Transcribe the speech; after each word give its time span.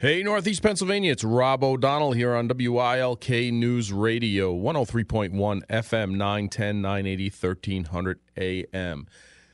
Hey, 0.00 0.24
Northeast 0.24 0.60
Pennsylvania, 0.60 1.12
it's 1.12 1.22
Rob 1.22 1.62
O'Donnell 1.62 2.12
here 2.12 2.34
on 2.34 2.48
WILK 2.48 3.52
News 3.52 3.92
Radio, 3.92 4.52
103.1 4.52 5.30
FM, 5.30 6.16
910, 6.16 6.82
980, 6.82 7.30
1300 7.30 8.18
AM. 8.36 9.06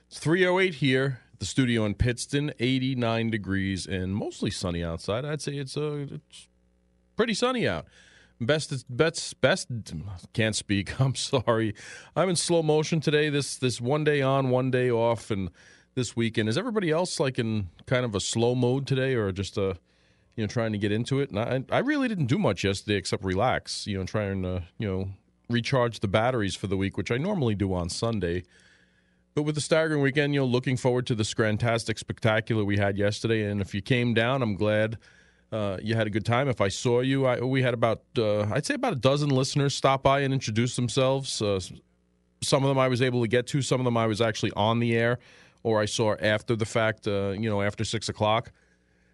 It's 0.09 0.19
308 0.19 0.77
here, 0.77 1.21
the 1.39 1.45
studio 1.45 1.85
in 1.85 1.93
Pittston, 1.93 2.53
89 2.59 3.31
degrees 3.31 3.87
and 3.87 4.17
mostly 4.17 4.51
sunny 4.51 4.83
outside. 4.83 5.27
I'd 5.27 5.43
say 5.43 5.57
it's, 5.57 5.77
uh, 5.77 6.07
it's 6.11 6.49
pretty 7.17 7.35
sunny 7.35 7.69
out. 7.69 7.85
Best, 8.41 8.87
best, 8.89 9.39
best. 9.43 9.69
Can't 10.33 10.57
speak. 10.57 10.99
I'm 11.03 11.17
sorry. 11.17 11.75
I'm 12.17 12.31
in 12.31 12.37
slow 12.37 12.63
motion 12.63 13.01
today. 13.01 13.29
This, 13.29 13.57
this 13.57 13.79
one 13.79 14.05
day 14.05 14.23
on, 14.23 14.49
one 14.49 14.71
day 14.71 14.91
off, 14.91 15.31
and 15.31 15.51
this 15.95 16.17
weekend. 16.17 16.49
Is 16.49 16.57
everybody 16.57 16.91
else 16.91 17.21
like 17.21 17.39
in 17.39 17.69
kind 17.85 18.07
of 18.07 18.15
a 18.15 18.21
slow 18.21 18.55
mode 18.55 18.87
today, 18.87 19.15
or 19.15 19.31
just 19.33 19.59
a 19.59 19.77
you 20.37 20.45
know, 20.45 20.49
trying 20.49 20.73
to 20.73 20.79
get 20.79 20.93
into 20.93 21.21
it. 21.21 21.31
And 21.31 21.39
I, 21.39 21.77
I 21.77 21.79
really 21.81 22.09
didn't 22.09 22.27
do 22.27 22.39
much 22.39 22.65
yesterday 22.65 22.97
except 22.97 23.25
relax, 23.25 23.87
you 23.87 23.99
know, 23.99 24.05
trying 24.05 24.43
to, 24.43 24.63
you 24.79 24.89
know, 24.89 25.09
recharge 25.49 26.01
the 26.01 26.09
batteries 26.09 26.55
for 26.55 26.67
the 26.67 26.77
week, 26.77 26.97
which 26.97 27.11
I 27.11 27.17
normally 27.17 27.55
do 27.55 27.75
on 27.75 27.89
Sunday. 27.89 28.45
But 29.35 29.43
with 29.43 29.55
the 29.55 29.61
staggering 29.61 30.03
weekend, 30.03 30.35
you 30.35 30.41
know, 30.41 30.47
looking 30.47 30.77
forward 30.77 31.07
to 31.07 31.15
this 31.15 31.33
Scrantastic 31.33 31.99
Spectacular 31.99 32.65
we 32.65 32.79
had 32.79 32.99
yesterday. 32.99 33.45
And 33.45 33.61
if 33.61 33.75
you 33.75 33.83
came 33.83 34.15
down, 34.15 34.43
I'm 34.43 34.57
glad 34.57 34.99
uh, 35.53 35.79
you 35.83 35.95
had 35.95 36.07
a 36.07 36.11
good 36.11 36.25
time. 36.25 36.49
If 36.49 36.61
I 36.61 36.69
saw 36.69 37.01
you, 37.01 37.27
I, 37.27 37.41
we 37.41 37.63
had 37.63 37.75
about, 37.75 38.03
uh, 38.19 38.43
I'd 38.53 38.67
say 38.67 38.75
about 38.75 38.93
a 38.93 38.97
dozen 38.97 39.31
listeners 39.31 39.75
stop 39.75 40.03
by 40.03 40.21
and 40.21 40.33
introduce 40.33 40.77
themselves. 40.77 41.41
Uh, 41.41 41.61
some 42.43 42.65
of 42.65 42.69
them 42.69 42.79
I 42.79 42.89
was 42.89 43.03
able 43.03 43.23
to 43.23 43.29
get 43.29 43.47
to, 43.49 43.63
some 43.63 43.81
of 43.81 43.85
them 43.85 43.97
I 43.97 44.07
was 44.07 44.21
actually 44.21 44.53
on 44.57 44.79
the 44.79 44.97
air 44.97 45.19
or 45.63 45.81
I 45.81 45.85
saw 45.85 46.15
after 46.17 46.57
the 46.57 46.65
fact, 46.65 47.07
uh, 47.07 47.31
you 47.31 47.51
know, 47.51 47.63
after 47.63 47.85
six 47.85 48.09
o'clock. 48.09 48.53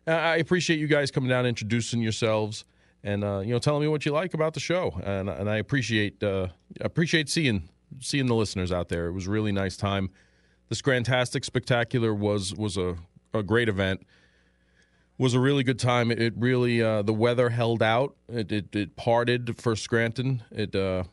I 0.07 0.37
appreciate 0.37 0.79
you 0.79 0.87
guys 0.87 1.11
coming 1.11 1.29
down, 1.29 1.47
introducing 1.47 2.01
yourselves, 2.01 2.65
and 3.03 3.25
uh, 3.25 3.41
you 3.41 3.53
know, 3.53 3.59
telling 3.59 3.83
me 3.83 3.89
what 3.89 4.07
you 4.07 4.13
like 4.13 4.35
about 4.35 4.55
the 4.55 4.61
show. 4.61 5.01
And 5.05 5.29
and 5.29 5.51
I 5.51 5.57
appreciate 5.57 6.23
uh, 6.23 6.49
appreciate 6.81 7.29
seeing 7.29 7.69
seeing 8.01 8.27
the 8.27 8.35
listeners 8.35 8.73
out 8.73 8.89
there. 8.89 9.09
It 9.09 9.13
was 9.13 9.27
a 9.27 9.31
really 9.31 9.53
nice 9.53 9.77
time. 9.77 10.11
This 10.69 10.81
Scrantastic 10.81 11.45
Spectacular 11.45 12.15
was 12.15 12.55
was 12.55 12.77
a, 12.77 12.97
a 13.35 13.43
great 13.43 13.69
event. 13.69 14.07
Was 15.19 15.35
a 15.35 15.41
really 15.41 15.63
good 15.63 15.79
time. 15.79 16.11
It, 16.11 16.35
really 16.37 16.83
uh, 16.83 17.03
the 17.03 17.15
weather 17.15 17.49
held 17.49 17.83
out. 17.83 18.17
It, 18.29 18.53
it, 18.53 18.77
it 18.77 18.97
parted 18.97 19.59
for 19.59 19.75
Scranton. 19.75 20.43
It 20.51 20.75
uh, 20.75 21.05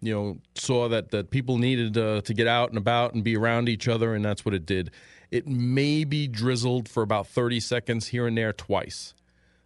you 0.00 0.14
know 0.14 0.38
saw 0.54 0.88
that 0.88 1.10
that 1.10 1.30
people 1.30 1.58
needed 1.58 1.98
uh, 1.98 2.22
to 2.22 2.34
get 2.34 2.46
out 2.46 2.70
and 2.70 2.78
about 2.78 3.14
and 3.14 3.22
be 3.22 3.36
around 3.36 3.68
each 3.68 3.88
other, 3.88 4.14
and 4.14 4.24
that's 4.24 4.44
what 4.44 4.54
it 4.54 4.64
did. 4.66 4.90
It 5.32 5.48
may 5.48 6.04
be 6.04 6.28
drizzled 6.28 6.90
for 6.90 7.02
about 7.02 7.26
30 7.26 7.58
seconds 7.58 8.08
here 8.08 8.26
and 8.26 8.36
there 8.36 8.52
twice, 8.52 9.14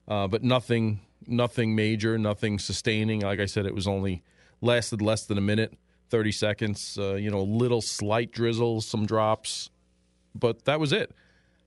uh, 0.07 0.29
but 0.29 0.45
nothing, 0.45 1.01
nothing 1.27 1.75
major, 1.75 2.17
nothing 2.17 2.61
sustaining. 2.61 3.23
Like 3.23 3.41
I 3.41 3.47
said, 3.47 3.67
it 3.67 3.75
was 3.75 3.89
only 3.89 4.23
lasted 4.61 5.03
less 5.03 5.27
than 5.27 5.39
a 5.39 5.41
minute, 5.41 5.77
30 6.11 6.31
seconds. 6.31 6.97
Uh, 6.97 7.15
you 7.15 7.33
know, 7.33 7.43
little 7.43 7.83
slight 7.83 8.31
drizzles, 8.31 8.87
some 8.87 9.07
drops, 9.07 9.71
but 10.37 10.67
that 10.67 10.79
was 10.79 10.93
it. 10.93 11.11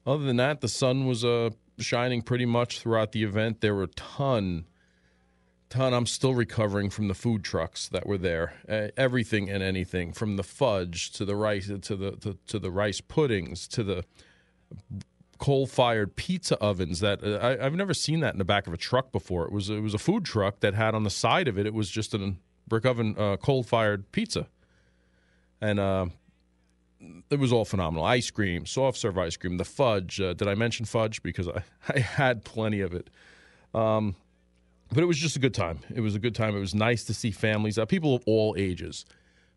Other 0.08 0.24
than 0.24 0.38
that, 0.38 0.62
the 0.62 0.70
sun 0.70 1.06
was 1.06 1.26
uh, 1.26 1.50
shining 1.78 2.22
pretty 2.22 2.46
much 2.46 2.80
throughout 2.80 3.12
the 3.12 3.24
event. 3.24 3.60
There 3.60 3.76
were 3.76 3.84
a 3.84 3.88
ton 3.88 4.64
ton. 5.70 5.94
I'm 5.94 6.06
still 6.06 6.34
recovering 6.34 6.90
from 6.90 7.08
the 7.08 7.14
food 7.14 7.44
trucks 7.44 7.88
that 7.90 8.06
were 8.06 8.18
there. 8.18 8.54
Uh, 8.68 8.88
everything 8.98 9.50
and 9.50 9.64
anything, 9.64 10.14
from 10.14 10.36
the 10.36 10.44
fudge 10.44 11.12
to 11.12 11.26
the 11.26 11.36
rice 11.36 11.68
to 11.68 11.96
the 11.96 12.12
to, 12.18 12.38
to 12.48 12.60
the 12.60 12.72
rice 12.72 13.02
puddings 13.02 13.68
to 13.70 13.84
the 13.84 14.04
coal-fired 15.38 16.16
pizza 16.16 16.58
ovens. 16.58 17.00
That 17.00 17.24
uh, 17.24 17.58
I, 17.60 17.64
have 17.64 17.76
never 17.76 17.94
seen 17.94 18.20
that 18.22 18.34
in 18.34 18.40
the 18.40 18.46
back 18.46 18.68
of 18.68 18.74
a 18.74 18.78
truck 18.78 19.12
before. 19.12 19.46
It 19.46 19.52
was 19.52 19.70
it 19.70 19.82
was 19.82 19.94
a 19.94 20.00
food 20.00 20.26
truck 20.26 20.60
that 20.62 20.74
had 20.74 20.96
on 20.96 21.04
the 21.04 21.10
side 21.10 21.48
of 21.48 21.58
it. 21.58 21.66
It 21.66 21.74
was 21.74 21.90
just 21.90 22.14
a 22.14 22.36
brick 22.68 22.86
oven 22.86 23.16
uh, 23.18 23.38
coal-fired 23.38 24.12
pizza, 24.12 24.48
and. 25.62 25.80
Uh, 25.80 26.06
it 27.30 27.40
was 27.40 27.54
all 27.54 27.64
phenomenal. 27.64 28.04
Ice 28.04 28.30
cream, 28.30 28.66
soft 28.66 28.98
serve 28.98 29.18
ice 29.18 29.38
cream, 29.38 29.56
the 29.56 29.64
fudge. 29.64 30.20
Uh, 30.20 30.34
did 30.34 30.50
I 30.50 30.56
mention 30.56 30.86
fudge? 30.86 31.24
Because 31.24 31.48
I, 31.48 31.64
I 31.96 32.00
had 32.00 32.44
plenty 32.44 32.82
of 32.82 32.94
it. 32.94 33.10
Um, 33.74 34.16
but 34.92 35.04
it 35.04 35.06
was 35.06 35.18
just 35.18 35.36
a 35.36 35.40
good 35.40 35.54
time. 35.54 35.80
It 35.94 36.02
was 36.02 36.16
a 36.16 36.20
good 36.20 36.36
time. 36.36 36.56
It 36.56 36.60
was 36.60 36.74
nice 36.74 37.04
to 37.06 37.14
see 37.14 37.32
families, 37.32 37.78
uh, 37.78 37.86
people 37.86 38.16
of 38.16 38.24
all 38.26 38.56
ages, 38.58 39.06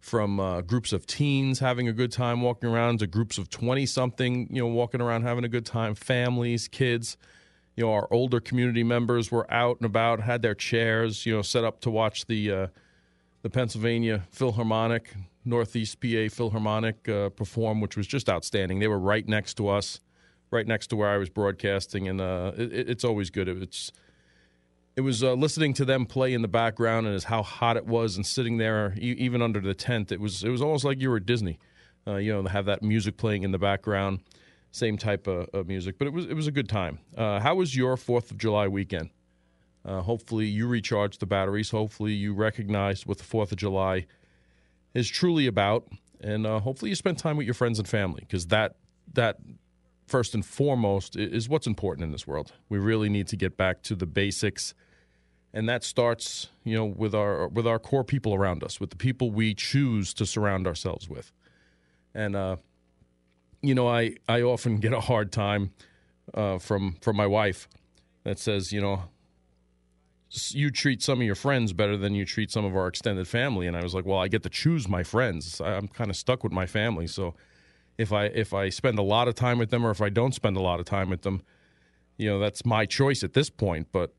from 0.01 0.41
uh, 0.41 0.61
groups 0.63 0.93
of 0.93 1.07
teens 1.07 1.61
having 1.61 1.89
a 1.89 1.93
good 1.93 2.11
time 2.11 2.43
walking 2.43 2.69
around 2.69 2.99
to 2.99 3.07
groups 3.07 3.39
of 3.39 3.49
20 3.49 3.87
something, 3.87 4.49
you 4.51 4.61
know, 4.61 4.67
walking 4.67 5.01
around 5.01 5.23
having 5.23 5.45
a 5.45 5.49
good 5.49 5.65
time, 5.65 5.95
families, 5.95 6.69
kids. 6.69 7.17
You 7.77 7.85
know, 7.85 7.93
our 7.93 8.09
older 8.11 8.41
community 8.41 8.83
members 8.83 9.31
were 9.31 9.51
out 9.51 9.79
and 9.79 9.87
about, 9.87 10.21
had 10.21 10.43
their 10.43 10.55
chairs, 10.55 11.25
you 11.25 11.35
know, 11.35 11.43
set 11.43 11.65
up 11.65 11.81
to 11.83 11.91
watch 11.91 12.27
the 12.27 12.53
uh, 12.53 12.67
the 13.43 13.51
Pennsylvania 13.51 14.25
Philharmonic, 14.31 15.15
Northeast 15.45 16.01
PA 16.01 16.29
Philharmonic 16.29 17.09
uh, 17.09 17.29
perform, 17.31 17.81
which 17.81 17.97
was 17.97 18.07
just 18.07 18.29
outstanding. 18.29 18.79
They 18.79 18.89
were 18.89 18.99
right 18.99 19.27
next 19.27 19.55
to 19.55 19.69
us, 19.69 20.01
right 20.51 20.67
next 20.67 20.89
to 20.89 20.97
where 20.97 21.09
I 21.09 21.17
was 21.17 21.31
broadcasting, 21.31 22.09
and 22.09 22.21
uh, 22.21 22.53
it, 22.57 22.89
it's 22.91 23.05
always 23.05 23.31
good. 23.31 23.49
It's 23.49 23.91
it 24.97 25.01
was 25.01 25.23
uh, 25.23 25.33
listening 25.33 25.73
to 25.75 25.85
them 25.85 26.05
play 26.05 26.35
in 26.35 26.43
the 26.43 26.49
background 26.49 27.07
and 27.07 27.15
as 27.17 27.25
how 27.25 27.43
hot 27.43 27.77
it 27.77 27.87
was 27.87 28.17
and 28.17 28.27
sitting 28.27 28.59
there 28.59 28.95
even 28.99 29.41
under 29.43 29.61
the 29.61 29.75
tent 29.75 30.13
it 30.13 30.21
was 30.21 30.45
it 30.45 30.51
was 30.51 30.63
almost 30.63 30.85
like 30.85 31.01
you 31.01 31.11
were 31.11 31.17
at 31.17 31.27
disney 31.27 31.59
uh, 32.07 32.17
you 32.17 32.33
know 32.33 32.49
have 32.49 32.67
that 32.67 32.83
music 32.83 33.17
playing 33.17 33.43
in 33.43 33.53
the 33.53 33.59
background 33.59 34.21
same 34.73 34.97
type 34.97 35.27
of, 35.27 35.49
of 35.53 35.69
music 35.69 35.99
but 35.99 36.07
it 36.07 36.13
was 36.13 36.27
it 36.27 36.35
was 36.35 36.47
a 36.47 36.51
good 36.51 36.69
time. 36.69 36.99
Uh, 37.17 37.39
how 37.39 37.55
was 37.55 37.77
your 37.77 37.97
fourth 37.97 38.31
of 38.31 38.39
july 38.39 38.67
weekend? 38.67 39.11
Uh, 39.85 40.01
hopefully 40.01 40.47
you 40.47 40.67
recharged 40.67 41.21
the 41.21 41.27
batteries. 41.27 41.71
Hopefully 41.71 42.13
you 42.13 42.35
recognized 42.35 43.05
what 43.05 43.19
the 43.19 43.25
fourth 43.25 43.53
of 43.53 43.59
july 43.59 44.07
is 44.95 45.09
truly 45.09 45.47
about. 45.47 45.87
And 46.21 46.47
uh, 46.47 46.61
hopefully 46.61 46.91
you 46.91 46.95
spent 46.95 47.19
time 47.19 47.37
with 47.37 47.47
your 47.47 47.55
friends 47.55 47.79
and 47.79 47.89
family 47.89 48.21
because 48.21 48.47
that 48.47 48.77
that 49.13 49.37
first 50.07 50.35
and 50.35 50.45
foremost 50.45 51.17
is 51.17 51.49
what's 51.49 51.67
important 51.67 52.05
in 52.05 52.13
this 52.13 52.27
world. 52.27 52.53
We 52.69 52.79
really 52.79 53.09
need 53.09 53.29
to 53.29 53.37
get 53.37 53.57
back 53.57 53.83
to 53.83 53.95
the 53.95 54.07
basics, 54.07 54.75
and 55.55 55.69
that 55.69 55.85
starts, 55.85 56.49
you 56.65 56.75
know, 56.75 56.85
with 56.85 57.15
our 57.15 57.49
with 57.49 57.67
our 57.67 57.79
core 57.79 58.05
people 58.05 58.35
around 58.35 58.63
us, 58.63 58.81
with 58.81 58.91
the 58.91 58.97
people 58.97 59.31
we 59.31 59.55
choose 59.55 60.15
to 60.15 60.27
surround 60.27 60.67
ourselves 60.67 61.09
with. 61.09 61.33
And 62.15 62.37
uh, 62.37 62.57
you 63.63 63.75
know, 63.75 63.89
I 63.89 64.17
I 64.29 64.43
often 64.43 64.79
get 64.79 64.93
a 64.93 65.01
hard 65.01 65.33
time 65.33 65.73
uh, 66.35 66.59
from 66.59 66.97
from 67.01 67.17
my 67.17 67.27
wife 67.27 67.69
that 68.25 68.39
says, 68.39 68.73
you 68.73 68.81
know, 68.81 69.05
you 70.51 70.71
treat 70.71 71.03
some 71.03 71.21
of 71.21 71.27
your 71.27 71.35
friends 71.35 71.73
better 71.73 71.97
than 71.97 72.15
you 72.15 72.25
treat 72.25 72.51
some 72.51 72.65
of 72.65 72.75
our 72.77 72.87
extended 72.87 73.29
family. 73.29 73.67
And 73.67 73.77
I 73.77 73.83
was 73.83 73.95
like, 73.95 74.07
well, 74.07 74.19
I 74.19 74.29
get 74.29 74.43
to 74.45 74.49
choose 74.49 74.89
my 74.89 75.03
friends. 75.03 75.61
I'm 75.61 75.89
kind 75.89 76.11
of 76.11 76.17
stuck 76.17 76.43
with 76.43 76.53
my 76.53 76.67
family, 76.67 77.07
so 77.07 77.35
if 77.99 78.13
I 78.13 78.27
if 78.27 78.53
I 78.53 78.69
spend 78.69 78.99
a 78.99 79.03
lot 79.03 79.29
of 79.29 79.35
time 79.35 79.59
with 79.59 79.71
them 79.71 79.85
or 79.85 79.91
if 79.91 80.01
I 80.01 80.09
don't 80.09 80.35
spend 80.35 80.57
a 80.57 80.61
lot 80.61 80.81
of 80.81 80.87
time 80.87 81.11
with 81.11 81.23
them, 81.23 81.43
you 82.17 82.29
know 82.29 82.39
that's 82.39 82.65
my 82.65 82.87
choice 82.87 83.23
at 83.23 83.35
this 83.35 83.51
point. 83.51 83.89
But 83.93 84.15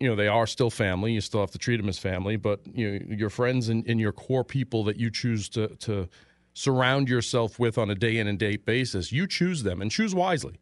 you 0.00 0.08
know 0.08 0.16
they 0.16 0.28
are 0.28 0.46
still 0.46 0.70
family. 0.70 1.12
You 1.12 1.20
still 1.20 1.40
have 1.40 1.50
to 1.52 1.58
treat 1.58 1.76
them 1.76 1.88
as 1.88 1.98
family. 1.98 2.36
But 2.36 2.60
you 2.74 2.90
know, 2.90 3.14
your 3.14 3.30
friends 3.30 3.68
and, 3.68 3.86
and 3.86 4.00
your 4.00 4.12
core 4.12 4.44
people 4.44 4.84
that 4.84 4.96
you 4.96 5.10
choose 5.10 5.48
to 5.50 5.68
to 5.68 6.08
surround 6.54 7.08
yourself 7.08 7.58
with 7.58 7.78
on 7.78 7.90
a 7.90 7.94
day 7.94 8.18
in 8.18 8.26
and 8.26 8.38
day 8.38 8.56
basis, 8.56 9.12
you 9.12 9.26
choose 9.26 9.62
them 9.62 9.80
and 9.80 9.90
choose 9.90 10.14
wisely, 10.14 10.60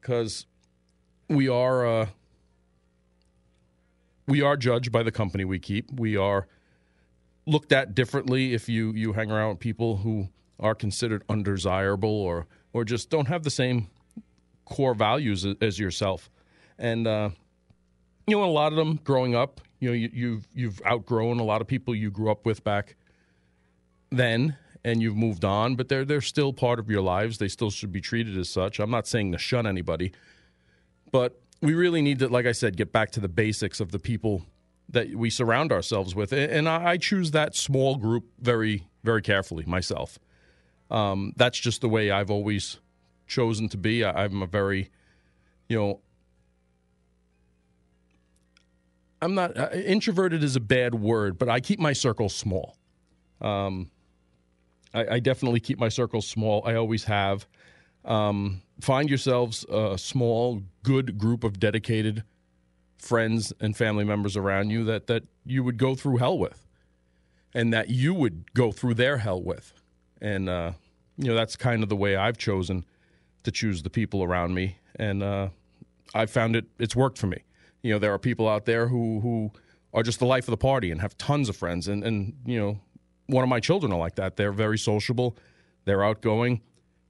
because 0.00 0.46
we 1.28 1.48
are 1.48 1.86
uh, 1.86 2.06
we 4.26 4.42
are 4.42 4.56
judged 4.56 4.92
by 4.92 5.02
the 5.02 5.12
company 5.12 5.44
we 5.44 5.58
keep. 5.58 5.90
We 5.92 6.16
are 6.16 6.46
looked 7.46 7.72
at 7.72 7.94
differently 7.94 8.54
if 8.54 8.68
you 8.68 8.92
you 8.92 9.12
hang 9.12 9.30
around 9.30 9.50
with 9.50 9.60
people 9.60 9.98
who 9.98 10.28
are 10.58 10.74
considered 10.74 11.22
undesirable 11.28 12.08
or 12.08 12.46
or 12.72 12.84
just 12.84 13.08
don't 13.10 13.28
have 13.28 13.42
the 13.42 13.50
same 13.50 13.88
core 14.64 14.94
values 14.94 15.46
as 15.60 15.78
yourself. 15.78 16.30
And 16.78 17.06
uh, 17.06 17.30
you 18.26 18.36
know, 18.36 18.44
a 18.44 18.46
lot 18.46 18.72
of 18.72 18.76
them 18.76 19.00
growing 19.02 19.34
up, 19.34 19.60
you 19.80 19.88
know, 19.88 19.94
you, 19.94 20.10
you've 20.12 20.48
you've 20.54 20.82
outgrown 20.86 21.38
a 21.38 21.44
lot 21.44 21.60
of 21.60 21.66
people 21.66 21.94
you 21.94 22.10
grew 22.10 22.30
up 22.30 22.44
with 22.44 22.64
back 22.64 22.96
then, 24.10 24.56
and 24.84 25.00
you've 25.02 25.16
moved 25.16 25.44
on. 25.44 25.76
But 25.76 25.88
they're 25.88 26.04
they're 26.04 26.20
still 26.20 26.52
part 26.52 26.78
of 26.78 26.90
your 26.90 27.02
lives. 27.02 27.38
They 27.38 27.48
still 27.48 27.70
should 27.70 27.92
be 27.92 28.00
treated 28.00 28.36
as 28.36 28.48
such. 28.48 28.78
I'm 28.78 28.90
not 28.90 29.06
saying 29.06 29.32
to 29.32 29.38
shun 29.38 29.66
anybody, 29.66 30.12
but 31.12 31.40
we 31.62 31.74
really 31.74 32.02
need 32.02 32.18
to, 32.18 32.28
like 32.28 32.46
I 32.46 32.52
said, 32.52 32.76
get 32.76 32.92
back 32.92 33.10
to 33.12 33.20
the 33.20 33.28
basics 33.28 33.80
of 33.80 33.90
the 33.90 33.98
people 33.98 34.44
that 34.88 35.14
we 35.14 35.30
surround 35.30 35.72
ourselves 35.72 36.14
with. 36.14 36.32
And 36.32 36.68
I 36.68 36.96
choose 36.96 37.32
that 37.32 37.56
small 37.56 37.96
group 37.96 38.24
very, 38.38 38.86
very 39.02 39.22
carefully 39.22 39.64
myself. 39.66 40.18
Um, 40.90 41.32
that's 41.36 41.58
just 41.58 41.80
the 41.80 41.88
way 41.88 42.10
I've 42.10 42.30
always 42.30 42.78
chosen 43.26 43.68
to 43.70 43.76
be. 43.76 44.04
I, 44.04 44.24
I'm 44.24 44.42
a 44.42 44.46
very, 44.46 44.90
you 45.68 45.78
know, 45.78 46.00
I'm 49.20 49.34
not 49.34 49.56
uh, 49.56 49.70
introverted 49.72 50.44
is 50.44 50.56
a 50.56 50.60
bad 50.60 50.94
word, 50.94 51.38
but 51.38 51.48
I 51.48 51.60
keep 51.60 51.80
my 51.80 51.92
circle 51.92 52.28
small. 52.28 52.76
Um, 53.40 53.90
I, 54.94 55.06
I, 55.14 55.20
definitely 55.20 55.60
keep 55.60 55.78
my 55.78 55.88
circle 55.88 56.22
small. 56.22 56.62
I 56.64 56.74
always 56.74 57.04
have. 57.04 57.46
Um, 58.04 58.62
find 58.80 59.08
yourselves 59.08 59.66
a 59.68 59.98
small, 59.98 60.62
good 60.82 61.18
group 61.18 61.44
of 61.44 61.58
dedicated 61.58 62.22
friends 62.98 63.52
and 63.60 63.76
family 63.76 64.04
members 64.04 64.36
around 64.36 64.70
you 64.70 64.84
that, 64.84 65.06
that 65.08 65.24
you 65.44 65.62
would 65.64 65.76
go 65.76 65.94
through 65.94 66.18
hell 66.18 66.38
with 66.38 66.66
and 67.52 67.72
that 67.72 67.90
you 67.90 68.14
would 68.14 68.54
go 68.54 68.70
through 68.72 68.94
their 68.94 69.18
hell 69.18 69.42
with. 69.42 69.72
And, 70.20 70.48
uh, 70.48 70.72
you 71.16 71.28
know, 71.28 71.34
that's 71.34 71.56
kind 71.56 71.82
of 71.82 71.88
the 71.88 71.96
way 71.96 72.16
I've 72.16 72.38
chosen 72.38 72.84
to 73.42 73.50
choose 73.50 73.82
the 73.82 73.90
people 73.90 74.22
around 74.22 74.54
me. 74.54 74.78
And 74.96 75.22
uh, 75.22 75.48
I've 76.14 76.30
found 76.30 76.56
it, 76.56 76.66
it's 76.78 76.96
worked 76.96 77.18
for 77.18 77.26
me. 77.26 77.42
You 77.82 77.92
know, 77.92 77.98
there 77.98 78.12
are 78.12 78.18
people 78.18 78.48
out 78.48 78.64
there 78.64 78.88
who, 78.88 79.20
who 79.20 79.52
are 79.94 80.02
just 80.02 80.18
the 80.18 80.26
life 80.26 80.44
of 80.44 80.50
the 80.50 80.56
party 80.56 80.90
and 80.90 81.00
have 81.00 81.16
tons 81.18 81.48
of 81.48 81.56
friends. 81.56 81.88
And, 81.88 82.02
and, 82.04 82.34
you 82.44 82.58
know, 82.58 82.80
one 83.26 83.42
of 83.42 83.48
my 83.48 83.60
children 83.60 83.92
are 83.92 83.98
like 83.98 84.16
that. 84.16 84.36
They're 84.36 84.52
very 84.52 84.78
sociable, 84.78 85.36
they're 85.84 86.04
outgoing, 86.04 86.60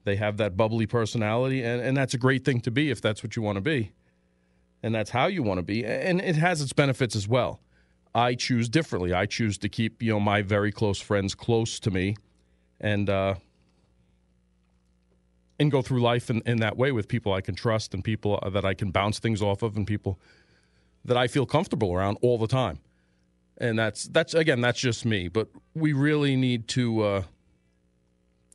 they 0.05 0.17
have 0.17 0.37
that 0.37 0.56
bubbly 0.56 0.87
personality. 0.87 1.62
And, 1.62 1.81
and 1.81 1.97
that's 1.97 2.14
a 2.14 2.19
great 2.19 2.44
thing 2.44 2.61
to 2.62 2.70
be 2.70 2.91
if 2.91 3.00
that's 3.00 3.23
what 3.23 3.37
you 3.37 3.43
want 3.43 3.56
to 3.56 3.62
be. 3.62 3.93
And 4.82 4.94
that's 4.94 5.11
how 5.11 5.26
you 5.26 5.43
want 5.43 5.59
to 5.59 5.62
be. 5.62 5.85
And 5.85 6.20
it 6.20 6.37
has 6.37 6.61
its 6.61 6.73
benefits 6.73 7.17
as 7.17 7.26
well. 7.26 7.61
I 8.14 8.35
choose 8.35 8.69
differently. 8.69 9.12
I 9.12 9.26
choose 9.26 9.59
to 9.59 9.69
keep, 9.69 10.02
you 10.02 10.12
know, 10.12 10.20
my 10.20 10.43
very 10.43 10.73
close 10.73 11.00
friends 11.00 11.35
close 11.35 11.81
to 11.81 11.91
me 11.91 12.17
and 12.81 13.08
uh, 13.08 13.34
and 15.58 15.70
go 15.70 15.82
through 15.82 16.00
life 16.00 16.31
in, 16.31 16.43
in 16.46 16.58
that 16.58 16.76
way 16.76 16.93
with 16.93 17.08
people 17.08 17.32
I 17.32 17.40
can 17.40 17.55
trust 17.55 17.94
and 17.94 18.05
people 18.05 18.43
that 18.52 18.64
I 18.64 18.75
can 18.75 18.90
bounce 18.90 19.19
things 19.19 19.43
off 19.43 19.62
of 19.62 19.76
and 19.76 19.87
people 19.87 20.19
that 21.05 21.17
I 21.17 21.28
feel 21.28 21.46
comfortable 21.46 21.94
around 21.94 22.19
all 22.20 22.38
the 22.38 22.46
time. 22.46 22.81
And 23.58 23.78
that's 23.78 24.05
that's 24.05 24.34
again 24.34 24.61
that's 24.61 24.78
just 24.78 25.06
me, 25.06 25.28
but 25.28 25.49
we 25.75 25.93
really 25.94 26.37
need 26.37 26.69
to 26.69 27.02
uh, 27.02 27.23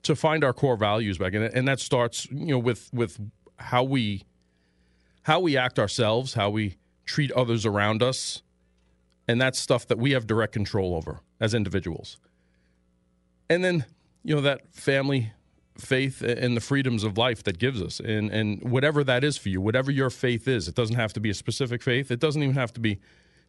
to 0.04 0.16
find 0.16 0.44
our 0.44 0.54
core 0.54 0.78
values 0.78 1.18
back, 1.18 1.34
and, 1.34 1.46
and 1.46 1.68
that 1.68 1.80
starts 1.80 2.28
you 2.30 2.48
know 2.48 2.60
with 2.60 2.90
with 2.94 3.20
how 3.58 3.84
we 3.84 4.24
how 5.24 5.40
we 5.40 5.58
act 5.58 5.80
ourselves, 5.80 6.36
how 6.36 6.52
we 6.52 6.78
treat 7.06 7.32
others 7.32 7.66
around 7.66 8.04
us, 8.04 8.44
and 9.28 9.42
that's 9.42 9.58
stuff 9.58 9.88
that 9.88 9.98
we 9.98 10.12
have 10.12 10.28
direct 10.28 10.54
control 10.54 10.96
over 10.96 11.22
as 11.40 11.56
individuals. 11.56 12.18
And 13.50 13.64
then 13.64 13.86
you 14.24 14.36
know 14.36 14.42
that 14.42 14.74
family 14.74 15.32
faith 15.78 16.22
and 16.22 16.56
the 16.56 16.62
freedoms 16.62 17.04
of 17.04 17.18
life 17.18 17.44
that 17.44 17.58
gives 17.58 17.82
us. 17.82 18.00
And 18.00 18.30
and 18.30 18.62
whatever 18.62 19.04
that 19.04 19.24
is 19.24 19.38
for 19.38 19.50
you 19.50 19.62
whatever 19.62 19.92
your 19.92 20.10
faith 20.10 20.48
is 20.48 20.68
it 20.68 20.76
doesn't 20.76 20.96
have 20.96 21.14
to 21.14 21.20
be 21.20 21.30
a 21.30 21.34
specific 21.34 21.82
faith. 21.82 22.12
It 22.12 22.20
doesn't 22.20 22.42
even 22.42 22.56
have 22.56 22.74
to 22.74 22.80
be 22.80 23.00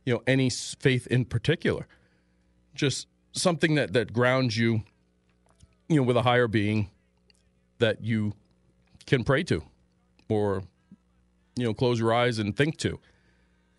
you 0.04 0.14
know 0.14 0.22
any 0.26 0.50
faith 0.50 1.06
in 1.08 1.24
particular. 1.24 1.86
Just 2.74 3.06
something 3.32 3.74
that 3.74 3.92
that 3.92 4.12
grounds 4.12 4.56
you 4.56 4.82
you 5.88 5.96
know 5.96 6.02
with 6.02 6.16
a 6.16 6.22
higher 6.22 6.48
being 6.48 6.90
that 7.78 8.02
you 8.02 8.32
can 9.06 9.24
pray 9.24 9.42
to 9.44 9.62
or 10.28 10.62
you 11.56 11.64
know 11.64 11.74
close 11.74 11.98
your 11.98 12.14
eyes 12.14 12.38
and 12.38 12.56
think 12.56 12.78
to 12.78 12.98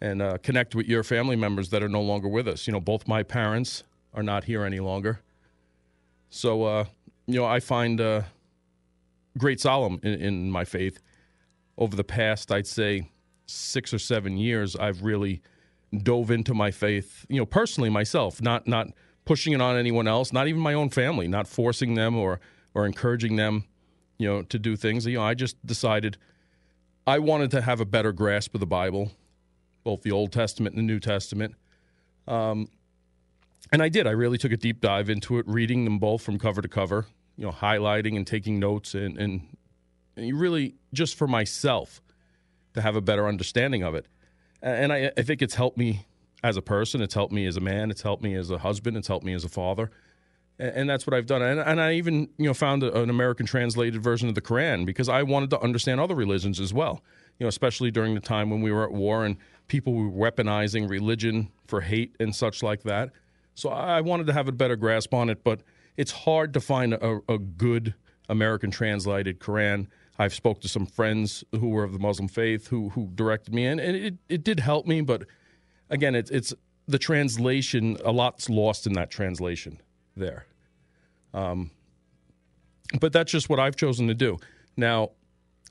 and 0.01 0.21
uh, 0.21 0.37
connect 0.43 0.75
with 0.75 0.85
your 0.85 1.01
family 1.01 1.37
members 1.37 1.69
that 1.69 1.81
are 1.81 1.89
no 1.89 2.01
longer 2.01 2.27
with 2.27 2.47
us. 2.47 2.67
You 2.67 2.73
know 2.73 2.81
both 2.81 3.07
my 3.07 3.23
parents 3.23 3.83
are 4.13 4.23
not 4.23 4.43
here 4.43 4.63
any 4.63 4.79
longer 4.79 5.22
so 6.33 6.63
uh, 6.63 6.85
you 7.27 7.39
know, 7.39 7.45
I 7.45 7.59
find 7.59 8.01
uh, 8.01 8.23
great 9.37 9.59
solemn 9.59 9.99
in, 10.01 10.13
in, 10.13 10.51
my 10.51 10.65
faith. 10.65 10.99
Over 11.77 11.95
the 11.95 12.03
past, 12.03 12.51
I'd 12.51 12.67
say, 12.67 13.09
six 13.45 13.93
or 13.93 13.99
seven 13.99 14.37
years, 14.37 14.75
I've 14.75 15.03
really 15.03 15.41
dove 15.95 16.31
into 16.31 16.53
my 16.53 16.71
faith. 16.71 17.25
You 17.29 17.37
know, 17.37 17.45
personally 17.45 17.89
myself, 17.89 18.41
not 18.41 18.67
not 18.67 18.87
pushing 19.25 19.53
it 19.53 19.61
on 19.61 19.77
anyone 19.77 20.07
else, 20.07 20.33
not 20.33 20.47
even 20.47 20.59
my 20.59 20.73
own 20.73 20.89
family, 20.89 21.27
not 21.27 21.47
forcing 21.47 21.93
them 21.93 22.17
or 22.17 22.39
or 22.73 22.87
encouraging 22.87 23.35
them, 23.35 23.65
you 24.17 24.27
know, 24.27 24.41
to 24.41 24.57
do 24.57 24.75
things. 24.75 25.05
You 25.05 25.17
know, 25.17 25.23
I 25.23 25.35
just 25.35 25.63
decided 25.65 26.17
I 27.05 27.19
wanted 27.19 27.51
to 27.51 27.61
have 27.61 27.79
a 27.79 27.85
better 27.85 28.11
grasp 28.11 28.55
of 28.55 28.59
the 28.59 28.65
Bible, 28.65 29.11
both 29.83 30.01
the 30.01 30.11
Old 30.11 30.31
Testament 30.31 30.75
and 30.75 30.87
the 30.87 30.93
New 30.93 30.99
Testament. 30.99 31.53
Um, 32.27 32.69
and 33.73 33.81
I 33.81 33.89
did. 33.89 34.05
I 34.05 34.11
really 34.11 34.37
took 34.37 34.51
a 34.51 34.57
deep 34.57 34.79
dive 34.79 35.09
into 35.09 35.39
it, 35.39 35.47
reading 35.47 35.83
them 35.83 35.97
both 35.97 36.21
from 36.21 36.37
cover 36.37 36.61
to 36.61 36.67
cover, 36.67 37.07
you 37.35 37.45
know, 37.45 37.51
highlighting 37.51 38.15
and 38.15 38.25
taking 38.25 38.59
notes, 38.59 38.93
and, 38.93 39.17
and, 39.17 39.41
and 40.15 40.39
really 40.39 40.75
just 40.93 41.15
for 41.15 41.27
myself 41.27 41.99
to 42.75 42.81
have 42.81 42.95
a 42.95 43.01
better 43.01 43.27
understanding 43.27 43.81
of 43.81 43.95
it. 43.95 44.05
And 44.61 44.93
I, 44.93 45.11
I 45.17 45.23
think 45.23 45.41
it's 45.41 45.55
helped 45.55 45.77
me 45.77 46.05
as 46.43 46.55
a 46.55 46.61
person. 46.61 47.01
It's 47.01 47.15
helped 47.15 47.33
me 47.33 47.47
as 47.47 47.57
a 47.57 47.61
man. 47.61 47.89
It's 47.89 48.03
helped 48.03 48.21
me 48.21 48.35
as 48.35 48.51
a 48.51 48.59
husband. 48.59 48.95
It's 48.95 49.07
helped 49.07 49.25
me 49.25 49.33
as 49.33 49.43
a 49.43 49.49
father. 49.49 49.89
And, 50.59 50.75
and 50.75 50.89
that's 50.89 51.07
what 51.07 51.15
I've 51.15 51.25
done. 51.25 51.41
And, 51.41 51.59
and 51.59 51.81
I 51.81 51.93
even, 51.93 52.29
you 52.37 52.45
know, 52.45 52.53
found 52.53 52.83
a, 52.83 53.01
an 53.01 53.09
American 53.09 53.47
translated 53.47 54.03
version 54.03 54.29
of 54.29 54.35
the 54.35 54.41
Quran 54.41 54.85
because 54.85 55.09
I 55.09 55.23
wanted 55.23 55.49
to 55.49 55.59
understand 55.59 55.99
other 55.99 56.15
religions 56.15 56.59
as 56.59 56.73
well. 56.73 57.01
You 57.39 57.45
know, 57.45 57.49
especially 57.49 57.89
during 57.89 58.13
the 58.13 58.21
time 58.21 58.51
when 58.51 58.61
we 58.61 58.71
were 58.71 58.83
at 58.83 58.91
war 58.91 59.25
and 59.25 59.37
people 59.67 59.93
were 59.93 60.11
weaponizing 60.11 60.87
religion 60.87 61.49
for 61.65 61.81
hate 61.81 62.15
and 62.19 62.35
such 62.35 62.61
like 62.61 62.83
that. 62.83 63.09
So 63.55 63.69
I 63.69 64.01
wanted 64.01 64.27
to 64.27 64.33
have 64.33 64.47
a 64.47 64.51
better 64.51 64.75
grasp 64.75 65.13
on 65.13 65.29
it, 65.29 65.43
but 65.43 65.61
it's 65.97 66.11
hard 66.11 66.53
to 66.53 66.59
find 66.59 66.93
a, 66.93 67.19
a 67.29 67.37
good 67.37 67.93
American 68.29 68.71
translated 68.71 69.39
Quran. 69.39 69.87
I've 70.17 70.33
spoke 70.33 70.61
to 70.61 70.67
some 70.67 70.85
friends 70.85 71.43
who 71.51 71.69
were 71.69 71.83
of 71.83 71.93
the 71.93 71.99
Muslim 71.99 72.27
faith 72.27 72.67
who 72.67 72.89
who 72.89 73.09
directed 73.15 73.53
me 73.53 73.65
and 73.65 73.79
it, 73.79 74.15
it 74.29 74.43
did 74.43 74.59
help 74.59 74.85
me. 74.85 75.01
But 75.01 75.25
again, 75.89 76.15
it's 76.15 76.31
it's 76.31 76.53
the 76.87 76.99
translation. 76.99 77.97
A 78.03 78.11
lot's 78.11 78.49
lost 78.49 78.87
in 78.87 78.93
that 78.93 79.09
translation 79.09 79.81
there. 80.15 80.45
Um, 81.33 81.71
but 82.99 83.11
that's 83.11 83.31
just 83.31 83.49
what 83.49 83.59
I've 83.59 83.75
chosen 83.75 84.07
to 84.07 84.13
do. 84.13 84.37
Now, 84.77 85.11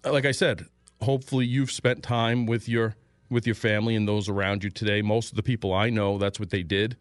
like 0.05 0.25
I 0.25 0.33
said, 0.33 0.67
hopefully 1.01 1.47
you've 1.47 1.71
spent 1.71 2.03
time 2.03 2.47
with 2.47 2.69
your 2.69 2.97
with 3.31 3.47
your 3.47 3.55
family 3.55 3.95
and 3.97 4.07
those 4.07 4.29
around 4.29 4.65
you 4.65 4.71
today. 4.71 5.03
Most 5.03 5.31
of 5.31 5.37
the 5.37 5.43
people 5.43 5.73
I 5.73 5.89
know, 5.89 6.19
that's 6.19 6.39
what 6.41 6.51
they 6.51 6.63
did 6.63 6.97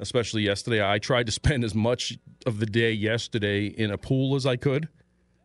especially 0.00 0.42
yesterday. 0.42 0.86
I 0.86 0.98
tried 0.98 1.26
to 1.26 1.32
spend 1.40 1.64
as 1.64 1.74
much 1.74 2.18
of 2.46 2.58
the 2.60 2.66
day 2.66 2.92
yesterday 2.92 3.66
in 3.66 3.90
a 3.90 3.98
pool 3.98 4.34
as 4.34 4.46
I 4.46 4.56
could, 4.56 4.88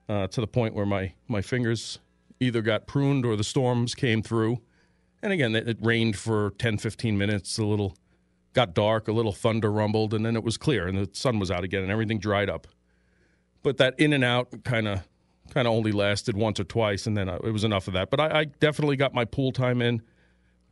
uh, 0.09 0.27
to 0.27 0.41
the 0.41 0.47
point 0.47 0.73
where 0.73 0.85
my, 0.85 1.13
my 1.27 1.41
fingers 1.41 1.99
either 2.39 2.61
got 2.61 2.87
pruned 2.87 3.25
or 3.25 3.35
the 3.35 3.43
storms 3.43 3.95
came 3.95 4.21
through. 4.21 4.59
And 5.21 5.31
again, 5.31 5.55
it, 5.55 5.67
it 5.67 5.77
rained 5.81 6.17
for 6.17 6.51
10, 6.59 6.77
15 6.77 7.17
minutes, 7.17 7.57
a 7.57 7.65
little 7.65 7.95
got 8.53 8.73
dark, 8.73 9.07
a 9.07 9.11
little 9.11 9.31
thunder 9.31 9.71
rumbled, 9.71 10.13
and 10.13 10.25
then 10.25 10.35
it 10.35 10.43
was 10.43 10.57
clear 10.57 10.87
and 10.87 10.97
the 10.97 11.09
sun 11.13 11.39
was 11.39 11.49
out 11.49 11.63
again 11.63 11.81
and 11.81 11.91
everything 11.91 12.19
dried 12.19 12.49
up. 12.49 12.67
But 13.63 13.77
that 13.77 13.99
in 13.99 14.13
and 14.13 14.23
out 14.23 14.63
kind 14.63 14.87
of 14.87 15.07
kind 15.49 15.67
of 15.67 15.73
only 15.73 15.91
lasted 15.91 16.35
once 16.35 16.59
or 16.59 16.63
twice, 16.63 17.05
and 17.05 17.17
then 17.17 17.29
uh, 17.29 17.37
it 17.43 17.51
was 17.51 17.63
enough 17.63 17.87
of 17.87 17.93
that. 17.93 18.09
But 18.09 18.19
I, 18.19 18.39
I 18.39 18.43
definitely 18.45 18.95
got 18.95 19.13
my 19.13 19.25
pool 19.25 19.51
time 19.51 19.81
in. 19.81 20.01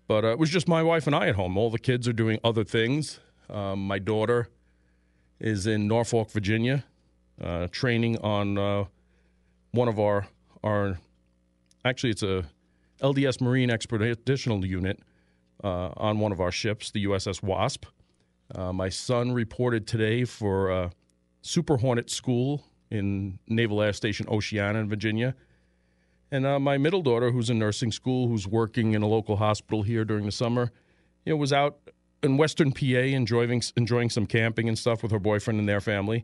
But 0.08 0.26
uh, 0.26 0.30
it 0.30 0.40
was 0.40 0.50
just 0.50 0.68
my 0.68 0.84
wife 0.84 1.08
and 1.08 1.16
I 1.16 1.28
at 1.28 1.36
home. 1.36 1.58
All 1.58 1.70
the 1.70 1.80
kids 1.80 2.08
are 2.08 2.14
doing 2.14 2.40
other 2.44 2.64
things. 2.64 3.20
Um, 3.52 3.86
my 3.86 4.00
daughter 4.00 4.48
is 5.40 5.68
in 5.68 5.88
Norfolk, 5.88 6.32
Virginia, 6.32 6.86
uh, 7.42 7.68
training 7.72 8.18
on 8.20 8.58
uh, 8.58 8.86
one 9.72 9.88
of 9.88 10.00
our 10.00 10.28
our. 10.64 10.98
Actually, 11.84 12.12
it's 12.12 12.24
a 12.24 12.46
LDS 13.02 13.42
Marine 13.42 13.70
Expeditional 13.70 14.66
Unit 14.66 15.00
uh, 15.64 15.90
on 15.98 16.20
one 16.20 16.32
of 16.32 16.40
our 16.40 16.52
ships, 16.52 16.92
the 16.92 17.06
USS 17.06 17.44
Wasp. 17.44 17.86
Uh, 18.54 18.72
my 18.72 18.90
son 18.90 19.32
reported 19.32 19.88
today 19.88 20.24
for 20.24 20.72
uh, 20.72 20.90
Super 21.42 21.78
Hornet 21.78 22.10
School 22.10 22.64
in 22.90 23.40
Naval 23.48 23.82
Air 23.82 23.94
Station 23.94 24.28
Oceana 24.30 24.80
in 24.80 24.90
Virginia. 24.90 25.36
And 26.32 26.46
uh, 26.46 26.60
my 26.60 26.78
middle 26.78 27.02
daughter, 27.02 27.32
who's 27.32 27.50
in 27.50 27.60
nursing 27.60 27.92
school, 27.92 28.28
who's 28.28 28.48
working 28.48 28.94
in 28.94 29.02
a 29.02 29.08
local 29.08 29.38
hospital 29.38 29.82
here 29.82 30.06
during 30.06 30.26
the 30.26 30.32
summer, 30.32 30.72
you 31.26 31.34
know, 31.34 31.38
was 31.38 31.52
out 31.52 31.78
in 32.24 32.38
Western 32.38 32.72
PA 32.72 32.86
enjoying 32.86 33.62
enjoying 33.76 34.10
some 34.10 34.26
camping 34.26 34.68
and 34.68 34.78
stuff 34.78 35.04
with 35.04 35.12
her 35.12 35.20
boyfriend 35.20 35.60
and 35.60 35.68
their 35.68 35.82
family, 35.82 36.24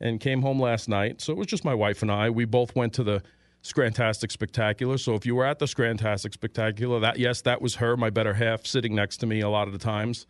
and 0.00 0.20
came 0.20 0.42
home 0.42 0.60
last 0.60 0.88
night. 0.88 1.20
So 1.20 1.32
it 1.32 1.38
was 1.38 1.46
just 1.46 1.64
my 1.64 1.74
wife 1.74 2.02
and 2.02 2.10
I. 2.10 2.30
We 2.30 2.44
both 2.44 2.74
went 2.76 2.92
to 2.94 3.04
the 3.04 3.22
Scrantastic 3.62 4.30
Spectacular. 4.30 4.98
So 4.98 5.14
if 5.14 5.26
you 5.26 5.34
were 5.34 5.44
at 5.44 5.58
the 5.58 5.66
Scrantastic 5.66 6.32
Spectacular, 6.32 7.00
that 7.00 7.18
yes, 7.18 7.42
that 7.42 7.60
was 7.60 7.76
her, 7.76 7.96
my 7.96 8.10
better 8.10 8.34
half, 8.34 8.66
sitting 8.66 8.94
next 8.94 9.18
to 9.18 9.26
me 9.26 9.40
a 9.40 9.48
lot 9.48 9.66
of 9.66 9.72
the 9.72 9.78
times. 9.78 10.26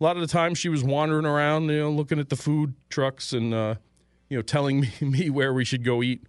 A 0.00 0.04
lot 0.04 0.16
of 0.16 0.22
the 0.22 0.28
times 0.28 0.58
she 0.58 0.68
was 0.68 0.84
wandering 0.84 1.26
around, 1.26 1.68
you 1.68 1.80
know, 1.80 1.90
looking 1.90 2.20
at 2.20 2.28
the 2.28 2.36
food 2.36 2.74
trucks 2.88 3.32
and 3.32 3.52
uh, 3.52 3.74
you 4.28 4.38
know 4.38 4.42
telling 4.42 4.80
me, 4.80 4.90
me 5.00 5.30
where 5.30 5.52
we 5.52 5.64
should 5.64 5.84
go 5.84 6.02
eat 6.02 6.24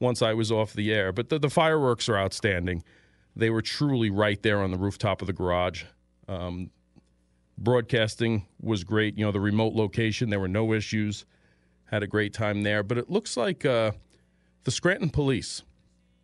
once 0.00 0.20
I 0.20 0.34
was 0.34 0.50
off 0.50 0.72
the 0.72 0.92
air. 0.92 1.12
But 1.12 1.28
the, 1.28 1.38
the 1.38 1.50
fireworks 1.50 2.08
are 2.08 2.18
outstanding. 2.18 2.82
They 3.36 3.50
were 3.50 3.62
truly 3.62 4.10
right 4.10 4.40
there 4.42 4.60
on 4.60 4.70
the 4.70 4.78
rooftop 4.78 5.20
of 5.22 5.26
the 5.26 5.32
garage. 5.32 5.84
Um, 6.28 6.70
broadcasting 7.58 8.46
was 8.60 8.84
great. 8.84 9.16
You 9.18 9.24
know, 9.24 9.32
the 9.32 9.40
remote 9.40 9.74
location, 9.74 10.30
there 10.30 10.40
were 10.40 10.48
no 10.48 10.72
issues. 10.72 11.24
Had 11.86 12.02
a 12.02 12.06
great 12.06 12.32
time 12.32 12.62
there. 12.62 12.82
But 12.82 12.98
it 12.98 13.10
looks 13.10 13.36
like 13.36 13.64
uh, 13.64 13.92
the 14.64 14.70
Scranton 14.70 15.10
police 15.10 15.62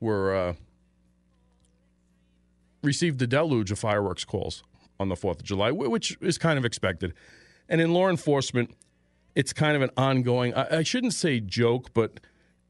were 0.01 0.35
uh, 0.35 0.55
received 2.83 3.21
a 3.23 3.27
deluge 3.27 3.71
of 3.71 3.79
fireworks 3.79 4.25
calls 4.25 4.63
on 4.99 5.09
the 5.09 5.15
4th 5.15 5.41
of 5.41 5.45
July, 5.45 5.71
which 5.71 6.17
is 6.21 6.39
kind 6.39 6.59
of 6.59 6.65
expected. 6.65 7.15
And 7.69 7.81
in 7.81 7.93
law 7.93 8.09
enforcement, 8.09 8.75
it's 9.35 9.53
kind 9.53 9.77
of 9.77 9.83
an 9.83 9.91
ongoing, 9.97 10.55
I, 10.55 10.79
I 10.79 10.83
shouldn't 10.83 11.15
say 11.15 11.41
joke, 11.41 11.95
but 11.95 12.21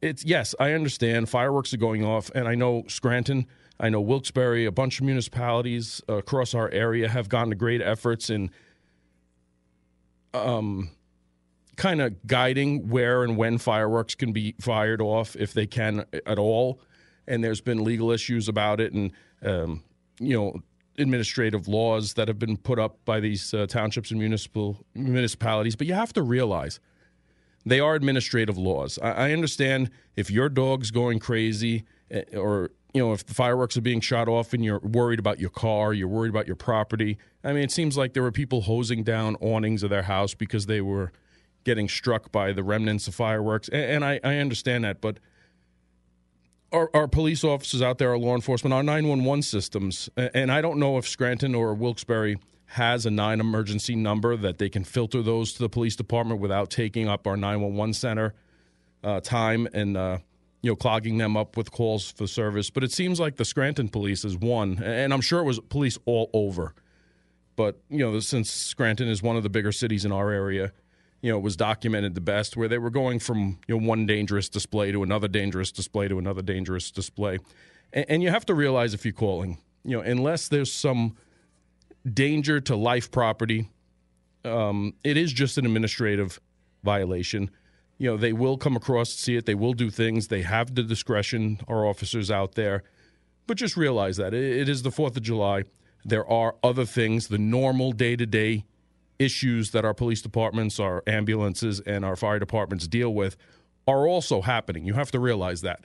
it's 0.03 0.25
yes, 0.25 0.55
I 0.61 0.73
understand 0.73 1.29
fireworks 1.29 1.75
are 1.75 1.79
going 1.79 2.05
off, 2.05 2.31
and 2.35 2.49
I 2.49 2.55
know 2.55 2.85
Scranton, 2.89 3.47
I 3.81 3.89
know 3.89 4.01
Wilkes-Barre, 4.01 4.67
a 4.67 4.73
bunch 4.73 5.01
of 5.01 5.07
municipalities 5.07 6.03
across 6.07 6.55
our 6.55 6.69
area 6.71 7.09
have 7.09 7.31
gotten 7.31 7.49
to 7.49 7.57
great 7.57 7.81
efforts 7.81 8.29
in 8.29 8.51
um, 10.35 10.91
kind 11.77 12.03
of 12.03 12.27
guiding 12.27 12.89
where 12.91 13.25
and 13.25 13.39
when 13.39 13.57
fireworks 13.57 14.15
can 14.15 14.33
be 14.33 14.55
fired 14.61 15.01
off, 15.01 15.35
if 15.35 15.55
they 15.55 15.67
can 15.67 16.05
at 16.27 16.39
all. 16.39 16.79
And 17.27 17.43
there's 17.43 17.63
been 17.63 17.83
legal 17.83 18.11
issues 18.11 18.49
about 18.49 18.81
it, 18.81 18.93
and 18.93 19.13
um, 19.43 19.83
you 20.19 20.37
know 20.37 20.61
administrative 20.99 21.67
laws 21.67 22.15
that 22.15 22.29
have 22.29 22.39
been 22.39 22.59
put 22.59 22.79
up 22.79 23.03
by 23.07 23.19
these 23.21 23.55
uh, 23.55 23.67
townships 23.67 24.11
and 24.11 24.21
municipal 24.21 24.85
municipalities. 24.95 25.75
But 25.75 25.87
you 25.87 25.95
have 25.95 26.13
to 26.15 26.23
realize 26.23 26.81
they 27.65 27.81
are 27.81 27.95
administrative 27.95 28.59
laws. 28.59 28.99
I, 29.03 29.11
I 29.11 29.33
understand 29.33 29.91
if 30.17 30.31
your 30.31 30.49
dog's 30.51 30.91
going 30.91 31.19
crazy, 31.19 31.85
eh, 32.11 32.25
or 32.37 32.73
you 32.95 33.01
know 33.01 33.13
if 33.13 33.25
the 33.25 33.35
fireworks 33.35 33.77
are 33.77 33.81
being 33.83 34.01
shot 34.01 34.29
off 34.29 34.53
and 34.53 34.65
you're 34.65 34.81
worried 34.81 35.19
about 35.19 35.39
your 35.39 35.51
car, 35.51 35.93
you're 35.93 36.09
worried 36.09 36.31
about 36.31 36.47
your 36.47 36.57
property. 36.57 37.19
I 37.45 37.53
mean, 37.53 37.63
it 37.63 37.71
seems 37.71 37.97
like 37.97 38.15
there 38.15 38.23
were 38.23 38.33
people 38.33 38.63
hosing 38.63 39.03
down 39.03 39.37
awnings 39.41 39.83
of 39.83 39.91
their 39.91 40.03
house 40.03 40.35
because 40.35 40.67
they 40.67 40.81
were 40.81 41.13
getting 41.65 41.89
struck 41.89 42.33
by 42.33 42.53
the 42.53 42.63
remnants 42.63 43.07
of 43.09 43.15
fireworks, 43.15 43.69
and, 43.69 43.83
and 43.83 44.05
I, 44.05 44.21
I 44.25 44.37
understand 44.37 44.85
that, 44.85 45.01
but 45.01 45.19
our, 46.73 46.89
our, 46.95 47.09
police 47.09 47.43
officers 47.43 47.83
out 47.83 47.99
there, 47.99 48.11
our 48.11 48.19
law 48.19 48.35
enforcement, 48.35 48.73
our 48.73 48.83
911 48.83 49.43
systems, 49.43 50.09
and 50.17 50.53
I 50.53 50.61
don't 50.61 50.79
know 50.79 50.99
if 50.99 51.09
Scranton 51.09 51.55
or 51.55 51.75
Wilkes-Barre 51.75 52.37
has 52.67 53.05
a 53.05 53.11
nine 53.11 53.41
emergency 53.41 53.97
number 53.97 54.37
that 54.37 54.59
they 54.59 54.69
can 54.69 54.85
filter 54.85 55.23
those 55.23 55.53
to 55.55 55.59
the 55.59 55.69
police 55.69 55.97
department 55.97 56.41
without 56.41 56.71
taking 56.71 57.09
up 57.09 57.27
our 57.27 57.37
911 57.37 57.95
center 57.95 58.33
uh, 59.03 59.19
time 59.21 59.67
and 59.73 59.97
uh, 59.97 60.19
you 60.63 60.71
know 60.71 60.77
clogging 60.77 61.19
them 61.19 61.37
up 61.37 61.57
with 61.57 61.71
calls 61.71 62.11
for 62.11 62.27
service. 62.27 62.71
But 62.71 62.85
it 62.85 62.93
seems 62.93 63.19
like 63.19 63.37
the 63.37 63.45
Scranton 63.45 63.89
police 63.89 64.25
is 64.25 64.37
one, 64.37 64.83
and 64.83 65.13
I'm 65.13 65.21
sure 65.21 65.41
it 65.41 65.45
was 65.45 65.61
police 65.61 65.99
all 66.05 66.31
over. 66.33 66.75
But 67.57 67.81
you 67.89 67.99
know, 67.99 68.19
since 68.21 68.51
Scranton 68.51 69.09
is 69.09 69.23
one 69.23 69.37
of 69.37 69.43
the 69.43 69.51
bigger 69.51 69.73
cities 69.73 70.05
in 70.05 70.13
our 70.13 70.31
area, 70.31 70.73
you 71.21 71.31
know, 71.31 71.39
it 71.39 71.43
was 71.43 71.57
documented 71.57 72.15
the 72.15 72.21
best, 72.21 72.57
where 72.57 72.69
they 72.69 72.79
were 72.79 72.91
going 72.91 73.19
from 73.19 73.59
you 73.67 73.79
know 73.79 73.87
one 73.87 74.07
dangerous 74.07 74.49
display 74.49 74.93
to 74.93 75.03
another 75.03 75.29
dangerous 75.29 75.73
display 75.73 76.09
to 76.09 76.19
another 76.19 76.43
dangerous 76.43 76.91
display, 76.91 77.39
and, 77.93 78.07
and 78.09 78.23
you 78.23 78.31
have 78.31 78.47
to 78.47 78.55
realize 78.55 78.95
if 78.95 79.05
you're 79.05 79.13
calling, 79.13 79.59
you 79.85 79.97
know, 79.97 80.03
unless 80.03 80.49
there's 80.49 80.73
some 80.73 81.17
danger 82.13 82.61
to 82.61 82.77
life 82.77 83.11
property, 83.11 83.69
um, 84.45 84.95
it 85.05 85.17
is 85.17 85.33
just 85.33 85.59
an 85.59 85.67
administrative 85.67 86.41
violation. 86.83 87.51
You 88.01 88.11
know, 88.11 88.17
they 88.17 88.33
will 88.33 88.57
come 88.57 88.77
across, 88.77 89.13
see 89.13 89.37
it, 89.37 89.45
they 89.45 89.55
will 89.55 89.75
do 89.75 89.91
things. 89.91 90.29
They 90.29 90.41
have 90.41 90.75
the 90.75 90.83
discretion. 90.83 91.61
Our 91.69 91.85
officers 91.85 92.31
out 92.31 92.55
there, 92.55 92.83
but 93.47 93.59
just 93.59 93.77
realize 93.77 94.17
that 94.17 94.33
it, 94.33 94.71
is 94.71 94.81
the 94.81 94.91
Fourth 94.91 95.19
of 95.19 95.23
July. 95.23 95.65
There 96.03 96.27
are 96.27 96.57
other 96.65 96.87
things, 96.87 97.29
the 97.29 97.37
normal 97.37 97.93
day 97.93 98.17
to 98.17 98.25
day 98.25 98.65
issues 99.19 99.73
that 99.73 99.85
our 99.85 99.93
police 99.93 100.23
departments, 100.23 100.81
our 100.81 101.03
ambulances, 101.07 101.81
and 101.81 102.03
our 102.03 102.17
fire 102.17 102.39
departments 102.39 102.89
deal 102.89 103.13
with 103.13 103.37
are 103.87 104.09
also 104.09 104.41
happening. 104.41 104.87
You 104.87 104.95
have 104.95 105.11
to 105.11 105.21
realize 105.21 105.61
that. 105.61 105.85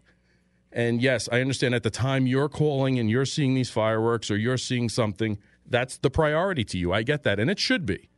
And 0.71 1.01
yes, 1.01 1.27
I 1.29 1.41
understand 1.41 1.75
at 1.75 1.83
the 1.83 1.89
time 1.89 2.27
you're 2.27 2.47
calling 2.47 2.97
and 2.97 3.09
you're 3.09 3.25
seeing 3.25 3.55
these 3.55 3.69
fireworks 3.69 4.31
or 4.31 4.37
you're 4.37 4.57
seeing 4.57 4.87
something, 4.87 5.37
that's 5.65 5.97
the 5.97 6.09
priority 6.09 6.63
to 6.63 6.77
you. 6.77 6.93
I 6.93 7.03
get 7.03 7.23
that, 7.23 7.41
and 7.41 7.51
it 7.51 7.59
should 7.59 7.85
be. 7.85 8.09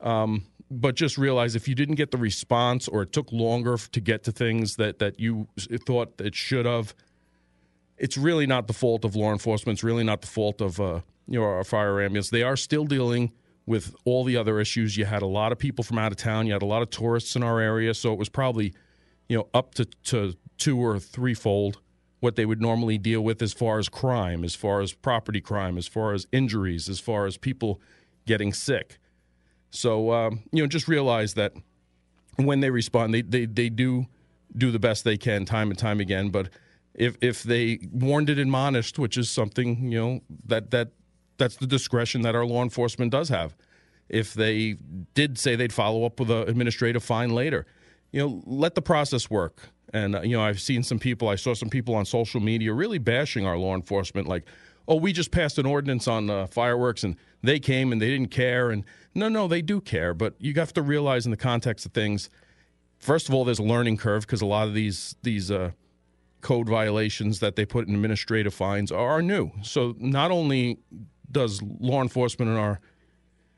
Um, 0.00 0.46
but 0.70 0.94
just 0.94 1.18
realize 1.18 1.56
if 1.56 1.66
you 1.66 1.74
didn't 1.74 1.96
get 1.96 2.12
the 2.12 2.18
response 2.18 2.86
or 2.86 3.02
it 3.02 3.12
took 3.12 3.32
longer 3.32 3.76
to 3.76 4.00
get 4.00 4.22
to 4.24 4.32
things 4.32 4.76
that, 4.76 5.00
that 5.00 5.18
you 5.18 5.48
thought 5.86 6.20
it 6.20 6.34
should 6.34 6.64
have, 6.64 6.94
it's 7.98 8.16
really 8.16 8.46
not 8.46 8.66
the 8.66 8.72
fault 8.72 9.04
of 9.04 9.16
law 9.16 9.32
enforcement. 9.32 9.76
It's 9.76 9.84
really 9.84 10.04
not 10.04 10.20
the 10.20 10.28
fault 10.28 10.60
of 10.60 10.80
uh, 10.80 11.00
you 11.26 11.40
know 11.40 11.44
our 11.44 11.64
fire 11.64 12.00
ambulance. 12.00 12.30
They 12.30 12.42
are 12.42 12.56
still 12.56 12.84
dealing 12.84 13.32
with 13.66 13.94
all 14.04 14.24
the 14.24 14.36
other 14.36 14.58
issues. 14.60 14.96
You 14.96 15.04
had 15.04 15.22
a 15.22 15.26
lot 15.26 15.52
of 15.52 15.58
people 15.58 15.84
from 15.84 15.98
out 15.98 16.12
of 16.12 16.18
town. 16.18 16.46
You 16.46 16.52
had 16.52 16.62
a 16.62 16.66
lot 16.66 16.82
of 16.82 16.90
tourists 16.90 17.36
in 17.36 17.42
our 17.42 17.60
area, 17.60 17.92
so 17.94 18.12
it 18.12 18.18
was 18.18 18.28
probably, 18.28 18.72
you 19.28 19.36
know, 19.36 19.48
up 19.52 19.74
to, 19.74 19.84
to 19.84 20.34
two 20.56 20.78
or 20.78 20.98
threefold 20.98 21.80
what 22.20 22.36
they 22.36 22.46
would 22.46 22.60
normally 22.60 22.98
deal 22.98 23.22
with 23.22 23.40
as 23.42 23.52
far 23.52 23.78
as 23.78 23.88
crime, 23.88 24.44
as 24.44 24.54
far 24.54 24.80
as 24.80 24.92
property 24.92 25.40
crime, 25.40 25.78
as 25.78 25.86
far 25.86 26.12
as 26.12 26.26
injuries, 26.32 26.88
as 26.88 27.00
far 27.00 27.26
as 27.26 27.36
people 27.36 27.80
getting 28.26 28.52
sick. 28.52 28.98
So 29.70 30.12
um, 30.12 30.40
you 30.52 30.62
know, 30.62 30.66
just 30.66 30.88
realize 30.88 31.34
that 31.34 31.52
when 32.36 32.60
they 32.60 32.70
respond, 32.70 33.14
they, 33.14 33.22
they 33.22 33.46
they 33.46 33.68
do 33.68 34.06
do 34.56 34.70
the 34.70 34.78
best 34.78 35.04
they 35.04 35.16
can 35.16 35.44
time 35.44 35.70
and 35.70 35.78
time 35.78 36.00
again. 36.00 36.30
But 36.30 36.48
if 36.94 37.16
if 37.20 37.42
they 37.42 37.78
warned 37.92 38.30
it 38.30 38.38
admonished, 38.38 38.98
which 38.98 39.16
is 39.16 39.30
something 39.30 39.90
you 39.90 39.98
know 39.98 40.20
that 40.46 40.70
that 40.70 40.90
that's 41.38 41.56
the 41.56 41.66
discretion 41.66 42.22
that 42.22 42.34
our 42.36 42.46
law 42.46 42.62
enforcement 42.62 43.10
does 43.10 43.28
have. 43.28 43.56
If 44.08 44.34
they 44.34 44.76
did 45.14 45.38
say 45.38 45.56
they'd 45.56 45.72
follow 45.72 46.04
up 46.04 46.20
with 46.20 46.30
an 46.30 46.48
administrative 46.48 47.02
fine 47.02 47.30
later, 47.30 47.64
you 48.12 48.20
know, 48.20 48.42
let 48.44 48.74
the 48.74 48.82
process 48.82 49.30
work. 49.30 49.70
And 49.92 50.16
uh, 50.16 50.22
you 50.22 50.36
know, 50.36 50.42
I've 50.42 50.60
seen 50.60 50.82
some 50.82 50.98
people. 50.98 51.28
I 51.28 51.36
saw 51.36 51.54
some 51.54 51.70
people 51.70 51.94
on 51.94 52.04
social 52.04 52.40
media 52.40 52.72
really 52.72 52.98
bashing 52.98 53.46
our 53.46 53.56
law 53.56 53.74
enforcement, 53.74 54.28
like, 54.28 54.44
"Oh, 54.90 54.96
we 54.96 55.12
just 55.12 55.30
passed 55.30 55.58
an 55.58 55.64
ordinance 55.64 56.06
on 56.06 56.28
uh, 56.28 56.46
fireworks, 56.46 57.02
and 57.02 57.16
they 57.42 57.58
came 57.58 57.92
and 57.92 58.02
they 58.02 58.10
didn't 58.10 58.30
care." 58.30 58.70
And 58.70 58.84
no, 59.14 59.28
no, 59.28 59.48
they 59.48 59.62
do 59.62 59.80
care, 59.80 60.12
but 60.12 60.34
you 60.38 60.52
have 60.54 60.74
to 60.74 60.82
realize 60.82 61.24
in 61.24 61.30
the 61.30 61.36
context 61.36 61.86
of 61.86 61.92
things. 61.92 62.28
First 62.98 63.28
of 63.28 63.34
all, 63.34 63.44
there's 63.44 63.58
a 63.58 63.62
learning 63.62 63.96
curve 63.96 64.26
because 64.26 64.42
a 64.42 64.46
lot 64.46 64.68
of 64.68 64.74
these 64.74 65.16
these 65.22 65.50
uh, 65.50 65.70
code 66.40 66.68
violations 66.68 67.40
that 67.40 67.56
they 67.56 67.64
put 67.64 67.88
in 67.88 67.94
administrative 67.94 68.52
fines 68.52 68.92
are 68.92 69.22
new. 69.22 69.50
So 69.62 69.94
not 69.98 70.30
only 70.30 70.78
does 71.30 71.62
law 71.62 72.02
enforcement 72.02 72.50
and 72.50 72.58
our 72.58 72.80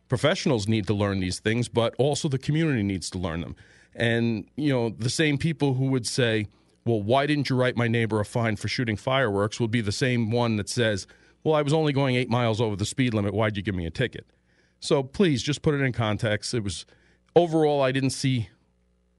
professionals 0.09 0.69
need 0.69 0.87
to 0.87 0.95
learn 0.95 1.21
these 1.21 1.41
things, 1.41 1.69
but 1.69 1.95
also 1.99 2.29
the 2.29 2.39
community 2.39 2.83
needs 2.83 3.09
to 3.11 3.19
learn 3.19 3.41
them. 3.41 3.57
And, 3.95 4.47
you 4.57 4.73
know, 4.73 4.91
the 4.91 5.11
same 5.11 5.39
people 5.39 5.75
who 5.75 5.87
would 5.87 6.07
say, 6.07 6.49
well, 6.85 7.01
why 7.01 7.27
didn't 7.27 7.49
you 7.49 7.57
write 7.57 7.77
my 7.77 7.89
neighbor 7.89 8.21
a 8.21 8.25
fine 8.25 8.57
for 8.57 8.69
shooting 8.69 8.97
fireworks 8.97 9.61
will 9.61 9.69
be 9.69 9.81
the 9.81 9.93
same 9.93 10.31
one 10.31 10.57
that 10.57 10.69
says, 10.69 11.07
well, 11.45 11.55
I 11.55 11.63
was 11.63 11.73
only 11.73 11.93
going 11.93 12.17
eight 12.17 12.31
miles 12.31 12.61
over 12.61 12.77
the 12.77 12.85
speed 12.85 13.15
limit. 13.15 13.35
Why'd 13.35 13.57
you 13.57 13.63
give 13.63 13.75
me 13.75 13.87
a 13.87 13.91
ticket? 13.91 14.27
So 14.81 15.03
please 15.03 15.43
just 15.43 15.63
put 15.63 15.75
it 15.75 15.81
in 15.81 15.93
context. 15.93 16.55
It 16.55 16.65
was 16.65 16.87
overall, 17.37 17.83
I 17.83 17.93
didn't 17.93 18.11
see 18.11 18.49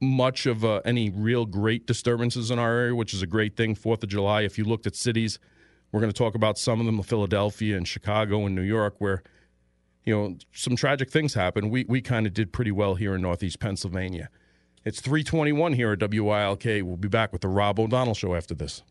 much 0.01 0.45
of 0.45 0.65
uh, 0.65 0.81
any 0.83 1.09
real 1.09 1.45
great 1.45 1.87
disturbances 1.87 2.51
in 2.51 2.59
our 2.59 2.73
area, 2.73 2.95
which 2.95 3.13
is 3.13 3.21
a 3.21 3.27
great 3.27 3.55
thing. 3.55 3.75
Fourth 3.75 4.03
of 4.03 4.09
July, 4.09 4.41
if 4.41 4.57
you 4.57 4.65
looked 4.65 4.85
at 4.85 4.95
cities 4.95 5.39
we're 5.93 6.01
going 6.01 6.11
to 6.11 6.17
talk 6.17 6.35
about 6.35 6.57
some 6.57 6.79
of 6.81 6.85
them, 6.85 7.01
Philadelphia 7.03 7.77
and 7.77 7.87
Chicago 7.87 8.45
and 8.45 8.55
New 8.55 8.63
York, 8.63 8.95
where 8.97 9.23
you 10.03 10.13
know 10.13 10.35
some 10.51 10.75
tragic 10.75 11.09
things 11.09 11.35
happen. 11.35 11.69
We 11.69 11.85
we 11.87 12.01
kind 12.01 12.25
of 12.25 12.33
did 12.33 12.51
pretty 12.51 12.71
well 12.71 12.95
here 12.95 13.15
in 13.15 13.21
Northeast 13.21 13.59
Pennsylvania. 13.59 14.29
It's 14.83 14.99
321 14.99 15.73
here 15.73 15.93
at 15.93 15.99
WILK. 15.99 16.65
We'll 16.65 16.97
be 16.97 17.07
back 17.07 17.31
with 17.31 17.41
the 17.41 17.47
Rob 17.47 17.79
O'Donnell 17.79 18.15
Show 18.15 18.35
after 18.35 18.53
this. 18.53 18.83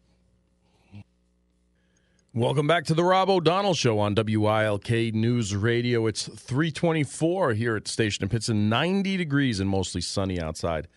Welcome 2.35 2.67
back 2.67 2.87
to 2.87 2.95
the 2.95 3.05
Rob 3.05 3.29
O'Donnell 3.29 3.75
Show 3.75 3.99
on 3.99 4.15
WILK 4.15 5.12
News 5.12 5.55
Radio. 5.55 6.07
It's 6.07 6.29
324 6.29 7.53
here 7.53 7.77
at 7.77 7.85
the 7.85 7.91
station 7.91 8.23
in 8.23 8.31
Pittston, 8.31 8.71
90 8.71 9.19
degrees 9.19 9.61
and 9.61 9.69
mostly 9.69 10.01
sunny 10.01 10.41
outside. 10.41 10.89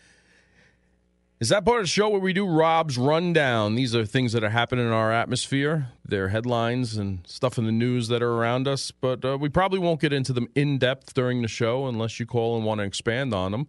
Is 1.42 1.50
that 1.50 1.66
part 1.66 1.80
of 1.82 1.84
the 1.84 1.90
show 1.90 2.08
where 2.08 2.22
we 2.22 2.32
do 2.32 2.48
Rob's 2.48 2.98
rundown? 2.98 3.76
These 3.76 3.94
are 3.94 4.06
things 4.06 4.32
that 4.32 4.46
are 4.46 4.50
happening 4.50 4.86
in 4.86 4.94
our 4.94 5.12
atmosphere. 5.12 5.90
They're 6.06 6.30
headlines 6.30 6.96
and 6.96 7.20
stuff 7.28 7.58
in 7.58 7.66
the 7.66 7.72
news 7.74 8.08
that 8.08 8.24
are 8.24 8.32
around 8.32 8.66
us, 8.66 8.92
but 8.92 9.26
uh, 9.26 9.38
we 9.38 9.50
probably 9.50 9.80
won't 9.80 10.00
get 10.00 10.14
into 10.14 10.32
them 10.32 10.48
in 10.56 10.78
depth 10.78 11.14
during 11.16 11.42
the 11.42 11.50
show 11.50 11.88
unless 11.88 12.18
you 12.18 12.26
call 12.26 12.56
and 12.56 12.66
want 12.66 12.80
to 12.80 12.86
expand 12.86 13.34
on 13.34 13.52
them. 13.52 13.68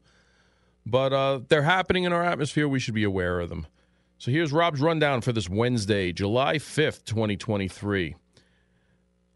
But 0.87 1.12
uh, 1.12 1.40
they're 1.49 1.62
happening 1.62 2.04
in 2.04 2.12
our 2.12 2.23
atmosphere. 2.23 2.68
We 2.68 2.78
should 2.78 2.94
be 2.94 3.02
aware 3.02 3.40
of 3.40 3.49
them. 3.49 3.66
So 4.18 4.30
here's 4.30 4.52
Rob's 4.52 4.80
rundown 4.80 5.20
for 5.20 5.32
this 5.32 5.49
Wednesday, 5.49 6.11
July 6.11 6.56
5th, 6.56 7.04
2023. 7.04 8.16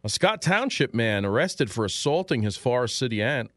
A 0.03 0.09
Scott 0.09 0.41
Township 0.41 0.95
man 0.95 1.27
arrested 1.27 1.71
for 1.71 1.85
assaulting 1.85 2.41
his 2.41 2.57
Forest 2.57 2.97
City 2.97 3.23
aunt. 3.23 3.51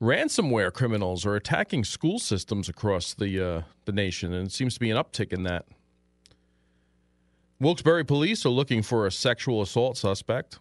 Ransomware 0.00 0.72
criminals 0.72 1.26
are 1.26 1.34
attacking 1.34 1.84
school 1.84 2.20
systems 2.20 2.68
across 2.68 3.14
the 3.14 3.40
uh, 3.40 3.62
the 3.84 3.92
nation, 3.92 4.32
and 4.32 4.46
it 4.46 4.52
seems 4.52 4.74
to 4.74 4.80
be 4.80 4.90
an 4.90 4.96
uptick 4.96 5.32
in 5.32 5.42
that. 5.44 5.64
Wilkes-Barre 7.60 8.04
police 8.04 8.44
are 8.44 8.50
looking 8.50 8.82
for 8.82 9.06
a 9.06 9.12
sexual 9.12 9.62
assault 9.62 9.96
suspect. 9.96 10.58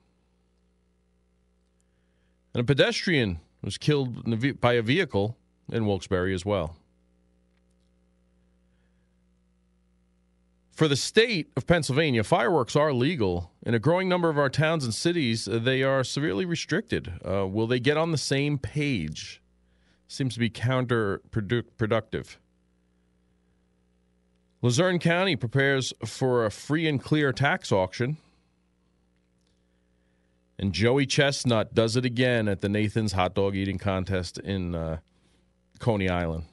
And 2.53 2.61
a 2.61 2.63
pedestrian 2.63 3.39
was 3.63 3.77
killed 3.77 4.59
by 4.59 4.73
a 4.73 4.81
vehicle 4.83 5.37
in 5.71 5.85
Wilkes-Barre 5.85 6.33
as 6.33 6.45
well. 6.45 6.75
For 10.81 10.87
the 10.87 10.95
state 10.95 11.51
of 11.55 11.67
Pennsylvania, 11.67 12.23
fireworks 12.23 12.75
are 12.75 12.91
legal. 12.91 13.51
In 13.63 13.75
a 13.75 13.79
growing 13.79 14.09
number 14.09 14.31
of 14.31 14.39
our 14.39 14.49
towns 14.49 14.83
and 14.83 14.91
cities, 14.91 15.47
uh, 15.47 15.59
they 15.59 15.83
are 15.83 16.03
severely 16.03 16.43
restricted. 16.43 17.13
Uh, 17.23 17.45
will 17.45 17.67
they 17.67 17.79
get 17.79 17.97
on 17.97 18.11
the 18.11 18.17
same 18.17 18.57
page? 18.57 19.43
Seems 20.07 20.33
to 20.33 20.39
be 20.39 20.49
counterproductive. 20.49 22.37
Luzerne 24.63 24.97
County 24.97 25.35
prepares 25.35 25.93
for 26.03 26.47
a 26.47 26.49
free 26.49 26.87
and 26.87 26.99
clear 26.99 27.31
tax 27.31 27.71
auction. 27.71 28.17
And 30.57 30.73
Joey 30.73 31.05
Chestnut 31.05 31.75
does 31.75 31.95
it 31.95 32.05
again 32.05 32.47
at 32.47 32.61
the 32.61 32.69
Nathan's 32.69 33.11
hot 33.11 33.35
dog 33.35 33.55
eating 33.55 33.77
contest 33.77 34.39
in 34.39 34.73
uh, 34.73 34.97
Coney 35.77 36.09
Island. 36.09 36.45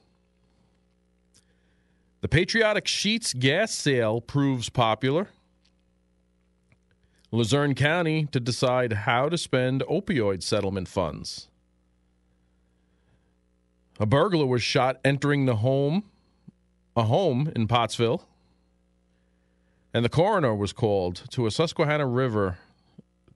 The 2.21 2.29
Patriotic 2.29 2.87
Sheetz 2.87 3.39
gas 3.39 3.73
sale 3.73 4.21
proves 4.21 4.69
popular. 4.69 5.29
Luzerne 7.31 7.75
County 7.75 8.27
to 8.33 8.41
decide 8.41 8.93
how 8.93 9.29
to 9.29 9.39
spend 9.39 9.83
opioid 9.83 10.43
settlement 10.43 10.89
funds. 10.89 11.49
A 14.01 14.07
burglar 14.07 14.47
was 14.47 14.63
shot 14.63 14.99
entering 15.05 15.47
the 15.47 15.57
home, 15.57 16.05
a 16.97 17.05
home 17.05 17.53
in 17.55 17.69
Pottsville, 17.69 18.27
and 19.95 20.05
the 20.05 20.09
coroner 20.09 20.55
was 20.55 20.73
called 20.73 21.23
to 21.31 21.47
a 21.47 21.51
Susquehanna 21.51 22.07
River, 22.07 22.59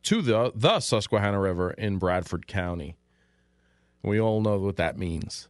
to 0.05 0.23
the 0.23 0.53
the 0.55 0.81
Susquehanna 0.81 1.39
River 1.39 1.71
in 1.73 1.99
Bradford 1.99 2.47
County. 2.47 2.97
We 4.03 4.21
all 4.21 4.41
know 4.41 4.59
what 4.59 4.77
that 4.77 4.99
means. 4.99 5.49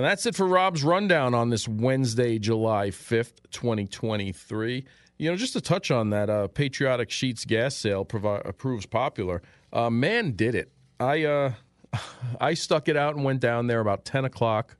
And 0.00 0.06
that's 0.06 0.24
it 0.24 0.34
for 0.34 0.46
Rob's 0.46 0.82
rundown 0.82 1.34
on 1.34 1.50
this 1.50 1.68
Wednesday, 1.68 2.38
July 2.38 2.88
5th, 2.88 3.34
2023. 3.50 4.86
You 5.18 5.30
know, 5.30 5.36
just 5.36 5.52
to 5.52 5.60
touch 5.60 5.90
on 5.90 6.08
that, 6.08 6.30
uh, 6.30 6.48
Patriotic 6.48 7.10
Sheetz 7.10 7.46
gas 7.46 7.76
sale 7.76 8.06
provi- 8.06 8.48
uh, 8.48 8.52
proves 8.52 8.86
popular. 8.86 9.42
Uh, 9.70 9.90
man 9.90 10.32
did 10.32 10.54
it. 10.54 10.72
I 10.98 11.24
uh, 11.24 11.52
I 12.40 12.54
stuck 12.54 12.88
it 12.88 12.96
out 12.96 13.14
and 13.14 13.26
went 13.26 13.40
down 13.40 13.66
there 13.66 13.80
about 13.80 14.06
10 14.06 14.24
o'clock 14.24 14.78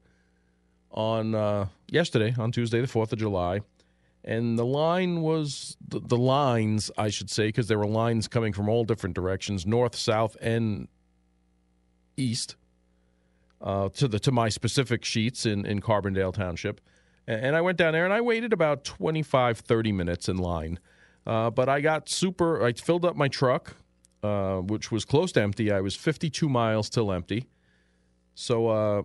on 0.90 1.34
uh, 1.34 1.66
yesterday, 1.86 2.34
on 2.38 2.50
Tuesday, 2.50 2.80
the 2.80 2.86
4th 2.86 3.12
of 3.12 3.18
July. 3.18 3.60
And 4.24 4.58
the 4.58 4.64
line 4.64 5.20
was 5.20 5.76
the, 5.86 6.00
the 6.00 6.16
lines, 6.16 6.90
I 6.96 7.10
should 7.10 7.28
say, 7.28 7.48
because 7.48 7.68
there 7.68 7.78
were 7.78 7.86
lines 7.86 8.26
coming 8.26 8.54
from 8.54 8.70
all 8.70 8.84
different 8.84 9.14
directions 9.14 9.66
north, 9.66 9.96
south, 9.96 10.38
and 10.40 10.88
east 12.16 12.56
uh, 13.60 13.88
to 13.90 14.08
the 14.08 14.18
to 14.20 14.32
my 14.32 14.48
specific 14.48 15.02
Sheetz 15.02 15.46
in, 15.46 15.66
in 15.66 15.80
Carbondale 15.80 16.32
Township. 16.32 16.80
And, 17.26 17.54
I 17.54 17.60
went 17.60 17.78
down 17.78 17.92
there 17.92 18.04
and 18.04 18.12
I 18.12 18.20
waited 18.20 18.52
about 18.52 18.82
25, 18.82 19.58
30 19.58 19.92
minutes 19.92 20.28
in 20.28 20.38
line. 20.38 20.80
Uh, 21.24 21.48
but 21.50 21.68
I 21.68 21.80
got 21.80 22.08
super, 22.08 22.64
I 22.64 22.72
filled 22.72 23.04
up 23.04 23.14
my 23.14 23.28
truck, 23.28 23.76
uh, 24.24 24.56
which 24.56 24.90
was 24.90 25.04
close 25.04 25.30
to 25.32 25.42
empty. 25.42 25.70
I 25.70 25.80
was 25.80 25.94
52 25.94 26.48
miles 26.48 26.90
till 26.90 27.12
empty. 27.12 27.46
So 28.34 28.68
uh, 28.68 29.02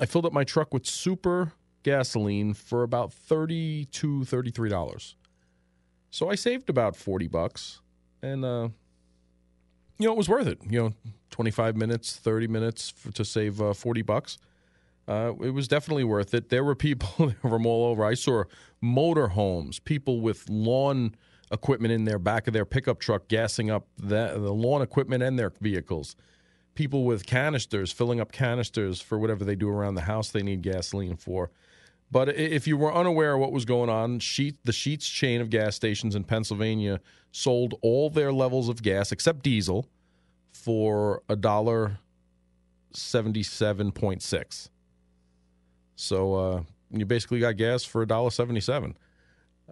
I 0.00 0.06
filled 0.06 0.26
up 0.26 0.32
my 0.32 0.42
truck 0.42 0.74
with 0.74 0.86
super 0.86 1.52
gasoline 1.84 2.52
for 2.52 2.82
about 2.82 3.12
32 3.12 4.20
$33. 4.24 5.14
So 6.10 6.30
I 6.30 6.34
saved 6.34 6.70
about 6.70 6.96
40 6.96 7.28
bucks. 7.28 7.80
And, 8.22 8.44
uh, 8.44 8.70
you 9.98 10.06
know, 10.06 10.12
it 10.12 10.18
was 10.18 10.28
worth 10.28 10.46
it. 10.46 10.58
You 10.68 10.80
know, 10.80 10.92
25 11.30 11.76
minutes, 11.76 12.16
30 12.16 12.46
minutes 12.46 12.90
for, 12.90 13.12
to 13.12 13.24
save 13.24 13.60
uh, 13.60 13.72
40 13.72 14.02
bucks. 14.02 14.38
Uh, 15.06 15.32
it 15.40 15.50
was 15.50 15.66
definitely 15.68 16.04
worth 16.04 16.34
it. 16.34 16.50
There 16.50 16.62
were 16.62 16.74
people 16.74 17.30
from 17.40 17.66
all 17.66 17.86
over. 17.86 18.04
I 18.04 18.14
saw 18.14 18.44
motor 18.80 19.28
homes, 19.28 19.78
people 19.78 20.20
with 20.20 20.48
lawn 20.48 21.14
equipment 21.50 21.92
in 21.92 22.04
their 22.04 22.18
back 22.18 22.46
of 22.46 22.52
their 22.52 22.66
pickup 22.66 22.98
truck, 22.98 23.26
gassing 23.28 23.70
up 23.70 23.86
the, 23.96 24.34
the 24.34 24.52
lawn 24.52 24.82
equipment 24.82 25.22
and 25.22 25.38
their 25.38 25.52
vehicles. 25.60 26.14
People 26.74 27.04
with 27.04 27.26
canisters, 27.26 27.90
filling 27.90 28.20
up 28.20 28.30
canisters 28.30 29.00
for 29.00 29.18
whatever 29.18 29.44
they 29.44 29.56
do 29.56 29.68
around 29.68 29.94
the 29.94 30.02
house 30.02 30.30
they 30.30 30.42
need 30.42 30.62
gasoline 30.62 31.16
for. 31.16 31.50
But 32.10 32.30
if 32.30 32.66
you 32.66 32.76
were 32.76 32.94
unaware 32.94 33.34
of 33.34 33.40
what 33.40 33.52
was 33.52 33.64
going 33.64 33.90
on, 33.90 34.18
Sheet, 34.18 34.56
the 34.64 34.72
Sheetz 34.72 35.12
chain 35.12 35.40
of 35.40 35.50
gas 35.50 35.76
stations 35.76 36.14
in 36.14 36.24
Pennsylvania 36.24 37.00
sold 37.32 37.74
all 37.82 38.08
their 38.08 38.32
levels 38.32 38.68
of 38.68 38.82
gas 38.82 39.12
except 39.12 39.42
diesel 39.42 39.86
for 40.52 41.22
a 41.28 41.36
dollar 41.36 41.98
seventy-seven 42.92 43.92
point 43.92 44.22
six. 44.22 44.70
So 45.96 46.34
uh, 46.34 46.62
you 46.90 47.04
basically 47.04 47.40
got 47.40 47.56
gas 47.56 47.84
for 47.84 48.00
a 48.02 48.06
dollar 48.06 48.30
seventy-seven, 48.30 48.96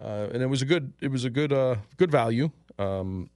uh, 0.00 0.28
and 0.32 0.42
it 0.42 0.46
was 0.46 0.60
a 0.60 0.66
good 0.66 0.92
it 1.00 1.10
was 1.10 1.24
a 1.24 1.30
good 1.30 1.52
uh, 1.52 1.76
good 1.96 2.10
value. 2.10 2.50
Um, 2.78 3.30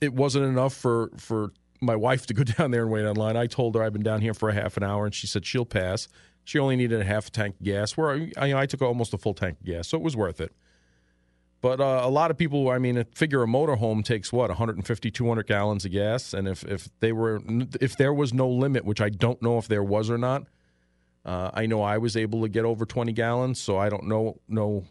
it 0.00 0.14
wasn't 0.14 0.44
enough 0.44 0.74
for 0.74 1.10
for 1.16 1.52
my 1.80 1.96
wife 1.96 2.26
to 2.26 2.34
go 2.34 2.44
down 2.58 2.70
there 2.70 2.82
and 2.82 2.92
wait 2.92 3.04
online. 3.04 3.36
I 3.36 3.46
told 3.46 3.74
her 3.74 3.82
I've 3.82 3.92
been 3.92 4.02
down 4.04 4.20
here 4.20 4.34
for 4.34 4.48
a 4.48 4.54
half 4.54 4.76
an 4.76 4.84
hour, 4.84 5.04
and 5.04 5.14
she 5.14 5.26
said 5.26 5.44
she'll 5.44 5.66
pass. 5.66 6.06
She 6.44 6.58
only 6.58 6.76
needed 6.76 7.00
a 7.00 7.04
half 7.04 7.30
tank 7.30 7.56
of 7.60 7.64
gas, 7.64 7.96
where 7.96 8.10
I, 8.10 8.32
I, 8.36 8.54
I 8.62 8.66
took 8.66 8.82
almost 8.82 9.14
a 9.14 9.18
full 9.18 9.34
tank 9.34 9.58
of 9.60 9.66
gas, 9.66 9.88
so 9.88 9.96
it 9.96 10.02
was 10.02 10.16
worth 10.16 10.40
it. 10.40 10.52
But 11.60 11.80
uh, 11.80 12.00
a 12.02 12.08
lot 12.08 12.30
of 12.30 12.38
people, 12.38 12.70
I 12.70 12.78
mean, 12.78 13.04
figure 13.14 13.42
a 13.42 13.46
motorhome 13.46 14.02
takes 14.02 14.32
what 14.32 14.48
150, 14.48 15.10
200 15.10 15.46
gallons 15.46 15.84
of 15.84 15.92
gas, 15.92 16.32
and 16.32 16.48
if 16.48 16.64
if 16.64 16.88
they 17.00 17.12
were 17.12 17.40
if 17.80 17.96
there 17.96 18.14
was 18.14 18.32
no 18.32 18.48
limit, 18.48 18.84
which 18.84 19.00
I 19.00 19.10
don't 19.10 19.40
know 19.42 19.58
if 19.58 19.68
there 19.68 19.82
was 19.82 20.08
or 20.08 20.16
not, 20.16 20.46
uh, 21.24 21.50
I 21.52 21.66
know 21.66 21.82
I 21.82 21.98
was 21.98 22.16
able 22.16 22.42
to 22.42 22.48
get 22.48 22.64
over 22.64 22.86
20 22.86 23.12
gallons, 23.12 23.60
so 23.60 23.76
I 23.76 23.90
don't 23.90 24.04
know 24.04 24.40
know 24.48 24.86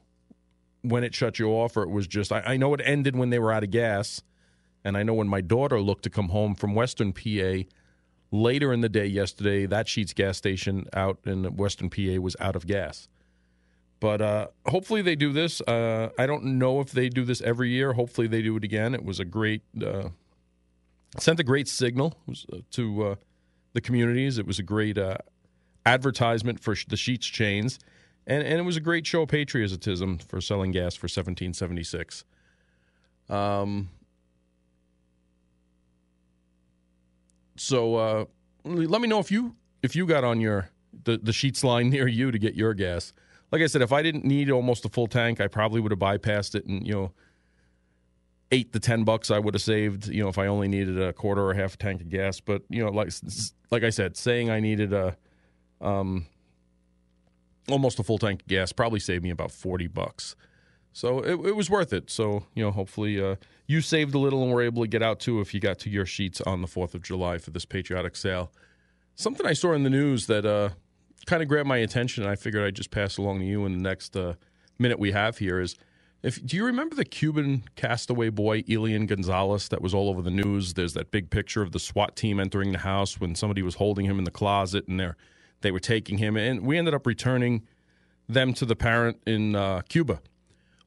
when 0.82 1.04
it 1.04 1.16
shut 1.16 1.40
you 1.40 1.50
off 1.50 1.76
or 1.76 1.84
it 1.84 1.90
was 1.90 2.06
just. 2.06 2.32
I, 2.32 2.42
I 2.42 2.58
know 2.58 2.74
it 2.76 2.82
ended 2.84 3.16
when 3.16 3.32
they 3.32 3.40
were 3.40 3.52
out 3.52 3.64
of 3.64 3.72
gas, 3.72 4.22
and 4.84 4.96
I 4.96 5.02
know 5.02 5.16
when 5.16 5.28
my 5.28 5.42
daughter 5.42 5.82
looked 5.82 6.04
to 6.04 6.12
come 6.12 6.30
home 6.30 6.54
from 6.54 6.76
Western 6.76 7.14
PA 7.14 7.64
later 8.32 8.72
in 8.74 8.82
the 8.82 8.90
day 8.90 9.06
yesterday, 9.06 9.66
that 9.66 9.88
Sheetz 9.88 10.14
gas 10.14 10.38
station 10.38 10.88
out 10.94 11.20
in 11.26 11.44
Western 11.56 11.90
PA 11.90 12.20
was 12.22 12.36
out 12.40 12.56
of 12.56 12.68
gas. 12.68 13.08
But 14.00 14.22
uh, 14.22 14.48
hopefully 14.66 15.02
they 15.02 15.16
do 15.16 15.34
this. 15.34 15.60
Uh, 15.62 16.10
I 16.18 16.26
don't 16.26 16.46
know 16.46 16.80
if 16.80 16.92
they 16.92 17.10
do 17.10 17.26
this 17.26 17.42
every 17.42 17.70
year. 17.70 17.94
Hopefully 17.94 18.28
they 18.28 18.42
do 18.42 18.56
it 18.56 18.64
again. 18.64 18.96
It 18.96 19.04
was 19.04 19.20
a 19.20 19.26
great 19.26 19.62
uh, 19.86 20.10
sent 21.18 21.40
a 21.40 21.44
great 21.44 21.68
signal 21.68 22.16
uh, 22.30 22.58
to 22.72 23.04
uh, 23.04 23.16
the 23.74 23.82
communities. 23.82 24.38
It 24.38 24.46
was 24.46 24.60
a 24.60 24.64
great 24.64 24.98
uh, 24.98 25.18
advertisement 25.86 26.60
for 26.60 26.76
the 26.88 26.96
Sheetz 26.96 27.22
chains, 27.22 27.80
and 28.26 28.42
and 28.44 28.60
it 28.60 28.64
was 28.64 28.78
a 28.78 28.82
great 28.82 29.06
show 29.06 29.24
of 29.24 29.30
patriotism 29.30 30.18
for 30.18 30.40
selling 30.40 30.72
gas 30.72 30.96
for 30.96 31.06
1776. 31.06 32.24
Um. 33.30 33.90
So 37.60 38.28
let 38.64 39.02
me 39.02 39.08
know 39.08 39.20
if 39.20 39.32
you 39.32 39.56
if 39.84 39.96
you 39.96 40.06
got 40.06 40.24
on 40.24 40.42
your 40.42 40.70
the, 41.04 41.18
the 41.18 41.32
Sheetz 41.32 41.64
line 41.64 41.90
near 41.92 42.08
you 42.08 42.32
to 42.32 42.40
get 42.40 42.56
your 42.56 42.74
gas 42.74 43.14
like 43.52 43.62
I 43.62 43.68
said, 43.68 43.82
if 43.82 43.92
I 43.92 44.02
didn't 44.02 44.26
need 44.26 44.52
almost 44.52 44.86
a 44.86 44.90
full 44.90 45.08
tank, 45.08 45.42
I 45.42 45.48
probably 45.48 45.82
would 45.82 45.92
have 45.92 46.00
bypassed 46.00 46.56
it 46.56 46.66
and 46.66 46.86
you 46.86 46.94
know 46.94 47.12
eight 48.52 48.74
to 48.74 48.80
ten 48.80 49.04
bucks 49.04 49.32
I 49.32 49.40
would 49.40 49.54
have 49.54 49.62
saved. 49.62 50.08
You 50.08 50.24
know, 50.24 50.30
if 50.30 50.38
I 50.38 50.48
only 50.48 50.68
needed 50.68 51.00
a 51.02 51.14
quarter 51.14 51.44
or 51.44 51.54
half 51.54 51.76
a 51.76 51.78
tank 51.78 52.02
of 52.02 52.10
gas. 52.10 52.40
But 52.40 52.64
you 52.70 52.84
know, 52.84 52.92
like 52.92 53.12
like 53.72 53.84
I 53.84 53.90
said, 53.90 54.18
saying 54.18 54.50
I 54.50 54.60
needed 54.60 54.94
a 54.94 55.18
um 55.82 56.26
almost 57.70 58.00
a 58.00 58.04
full 58.04 58.18
tank 58.18 58.42
of 58.42 58.48
gas 58.48 58.72
probably 58.72 59.00
saved 59.00 59.24
me 59.24 59.30
about 59.32 59.52
forty 59.52 59.88
bucks. 59.88 60.36
So 60.94 61.20
it, 61.20 61.40
it 61.48 61.56
was 61.56 61.70
worth 61.70 61.94
it. 61.94 62.10
So 62.10 62.44
you 62.56 62.64
know, 62.64 62.72
hopefully 62.72 63.22
uh, 63.22 63.36
you 63.68 63.82
saved 63.82 64.16
a 64.16 64.20
little 64.20 64.44
and 64.44 64.52
were 64.52 64.62
able 64.62 64.84
to 64.84 64.88
get 64.88 65.04
out 65.04 65.20
too 65.20 65.40
if 65.42 65.54
you 65.54 65.60
got 65.60 65.80
to 65.80 65.90
your 65.90 66.06
Sheetz 66.06 66.46
on 66.46 66.62
the 66.62 66.68
Fourth 66.68 66.96
of 66.96 67.02
July 67.02 67.38
for 67.38 67.52
this 67.52 67.66
patriotic 67.66 68.16
sale. 68.16 68.52
Something 69.16 69.46
I 69.46 69.54
saw 69.54 69.74
in 69.74 69.84
the 69.84 69.90
news 69.90 70.28
that 70.28 70.46
uh, 70.46 70.70
kind 71.26 71.42
of 71.42 71.48
grabbed 71.48 71.68
my 71.68 71.78
attention, 71.78 72.24
and 72.24 72.32
I 72.32 72.36
figured 72.36 72.64
I'd 72.64 72.76
just 72.76 72.92
pass 72.92 73.18
along 73.18 73.40
to 73.40 73.46
you 73.46 73.66
in 73.66 73.74
the 73.74 73.84
next 73.84 74.16
uh, 74.16 74.36
minute 74.78 74.98
we 75.00 75.12
have 75.12 75.38
here. 75.38 75.60
Is 75.60 75.76
if 76.24 76.44
do 76.46 76.58
you 76.58 76.66
remember 76.66 76.96
the 76.96 77.06
Cuban 77.06 77.64
castaway 77.76 78.30
boy 78.30 78.64
Elian 78.70 79.06
Gonzalez 79.06 79.70
that 79.70 79.82
was 79.82 79.94
all 79.94 80.10
over 80.10 80.22
the 80.22 80.32
news? 80.32 80.74
There's 80.74 80.94
that 80.94 81.12
big 81.12 81.30
picture 81.30 81.62
of 81.62 81.72
the 81.72 81.80
SWAT 81.80 82.16
team 82.16 82.40
entering 82.40 82.72
the 82.72 82.80
house 82.80 83.20
when 83.20 83.36
somebody 83.36 83.62
was 83.62 83.76
holding 83.76 84.06
him 84.06 84.18
in 84.18 84.24
the 84.24 84.32
closet, 84.32 84.88
and 84.88 85.00
they 85.00 85.12
they 85.62 85.72
were 85.72 85.80
taking 85.80 86.18
him, 86.18 86.38
and 86.38 86.66
we 86.66 86.78
ended 86.78 86.94
up 86.94 87.06
returning 87.06 87.68
them 88.28 88.54
to 88.54 88.66
the 88.66 88.76
parent 88.76 89.22
in 89.26 89.56
uh, 89.56 89.82
Cuba. 89.90 90.22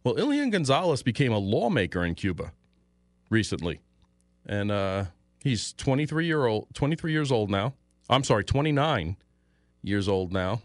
Well, 0.04 0.18
Elian 0.18 0.50
Gonzalez 0.50 1.02
became 1.02 1.32
a 1.32 1.38
lawmaker 1.38 2.04
in 2.04 2.16
Cuba 2.16 2.52
recently, 3.30 3.80
and 4.44 4.72
uh, 4.72 5.04
he's 5.42 5.72
23 5.74 6.26
year 6.26 6.46
old, 6.46 6.66
23 6.74 7.12
years 7.12 7.30
old 7.30 7.50
now. 7.50 7.74
I'm 8.10 8.24
sorry, 8.24 8.44
29 8.44 9.16
years 9.82 10.08
old 10.08 10.32
now. 10.32 10.62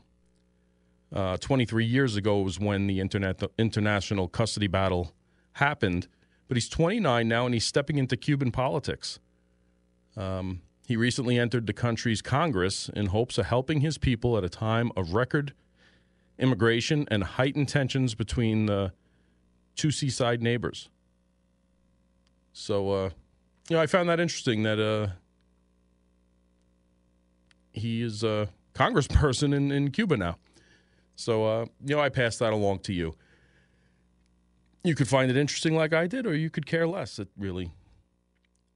Uh, 1.13 1.37
23 1.37 1.85
years 1.85 2.15
ago 2.15 2.41
was 2.41 2.59
when 2.59 2.87
the 2.87 2.99
internet, 2.99 3.41
international 3.57 4.27
custody 4.27 4.67
battle 4.67 5.13
happened, 5.53 6.07
but 6.47 6.57
he's 6.57 6.67
29 6.67 7.27
now 7.27 7.45
and 7.45 7.53
he's 7.53 7.65
stepping 7.65 7.97
into 7.97 8.17
Cuban 8.17 8.51
politics. 8.51 9.19
Um, 10.17 10.61
he 10.87 10.97
recently 10.97 11.37
entered 11.37 11.67
the 11.67 11.73
country's 11.73 12.21
Congress 12.21 12.89
in 12.89 13.07
hopes 13.07 13.37
of 13.37 13.45
helping 13.45 13.81
his 13.81 13.97
people 13.97 14.37
at 14.37 14.43
a 14.43 14.49
time 14.49 14.91
of 14.97 15.13
record 15.13 15.53
immigration 16.39 17.07
and 17.09 17.23
heightened 17.23 17.69
tensions 17.69 18.15
between 18.15 18.65
the 18.65 18.91
two 19.77 19.91
seaside 19.91 20.41
neighbors. 20.41 20.89
So, 22.51 22.91
uh, 22.91 23.09
you 23.69 23.75
know, 23.75 23.81
I 23.81 23.85
found 23.85 24.09
that 24.09 24.19
interesting 24.19 24.63
that 24.63 24.79
uh, 24.79 25.13
he 27.71 28.01
is 28.01 28.23
a 28.23 28.49
congressperson 28.73 29.53
in, 29.53 29.71
in 29.71 29.91
Cuba 29.91 30.17
now. 30.17 30.37
So, 31.15 31.45
uh, 31.45 31.65
you 31.85 31.95
know, 31.95 32.01
I 32.01 32.09
pass 32.09 32.37
that 32.37 32.53
along 32.53 32.79
to 32.79 32.93
you. 32.93 33.15
you 34.83 34.95
could 34.95 35.07
find 35.07 35.29
it 35.29 35.37
interesting 35.37 35.75
like 35.75 35.93
I 35.93 36.07
did, 36.07 36.25
or 36.25 36.35
you 36.35 36.49
could 36.49 36.65
care 36.65 36.87
less. 36.87 37.19
It 37.19 37.29
really 37.37 37.71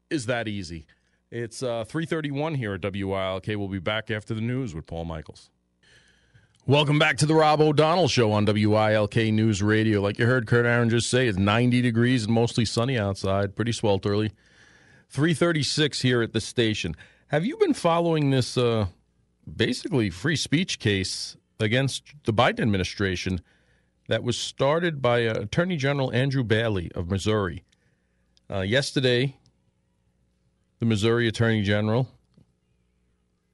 is 0.09 0.25
that 0.25 0.47
easy. 0.47 0.85
It's 1.31 1.63
uh, 1.63 1.85
331 1.85 2.55
here 2.55 2.73
at 2.73 2.81
WILK. 2.81 3.47
We'll 3.47 3.67
be 3.67 3.79
back 3.79 4.11
after 4.11 4.33
the 4.33 4.41
news 4.41 4.75
with 4.75 4.85
Paul 4.85 5.05
Michaels. 5.05 5.49
Welcome 6.67 6.99
back 6.99 7.17
to 7.17 7.25
the 7.25 7.33
Rob 7.33 7.59
O'Donnell 7.59 8.07
Show 8.07 8.31
on 8.31 8.45
WILK 8.45 9.15
News 9.15 9.63
Radio. 9.63 9.99
Like 9.99 10.19
you 10.19 10.27
heard 10.27 10.45
Kurt 10.45 10.67
Aaron 10.67 10.91
just 10.91 11.09
say, 11.09 11.27
it's 11.27 11.37
90 11.37 11.81
degrees 11.81 12.25
and 12.25 12.33
mostly 12.35 12.65
sunny 12.65 12.99
outside, 12.99 13.55
pretty 13.55 13.71
swelterly. 13.71 14.29
336 15.09 16.01
here 16.01 16.21
at 16.21 16.33
the 16.33 16.39
station. 16.39 16.95
Have 17.29 17.43
you 17.45 17.57
been 17.57 17.73
following 17.73 18.29
this 18.29 18.59
uh, 18.59 18.85
basically 19.51 20.11
free 20.11 20.35
speech 20.35 20.77
case 20.77 21.35
against 21.59 22.03
the 22.25 22.33
Biden 22.33 22.59
administration 22.59 23.41
that 24.07 24.21
was 24.21 24.37
started 24.37 25.01
by 25.01 25.25
uh, 25.25 25.33
Attorney 25.33 25.77
General 25.77 26.13
Andrew 26.13 26.43
Bailey 26.43 26.91
of 26.93 27.09
Missouri? 27.09 27.63
Uh, 28.51 28.61
yesterday, 28.61 29.35
the 30.77 30.85
Missouri 30.85 31.27
Attorney 31.27 31.63
General 31.63 32.07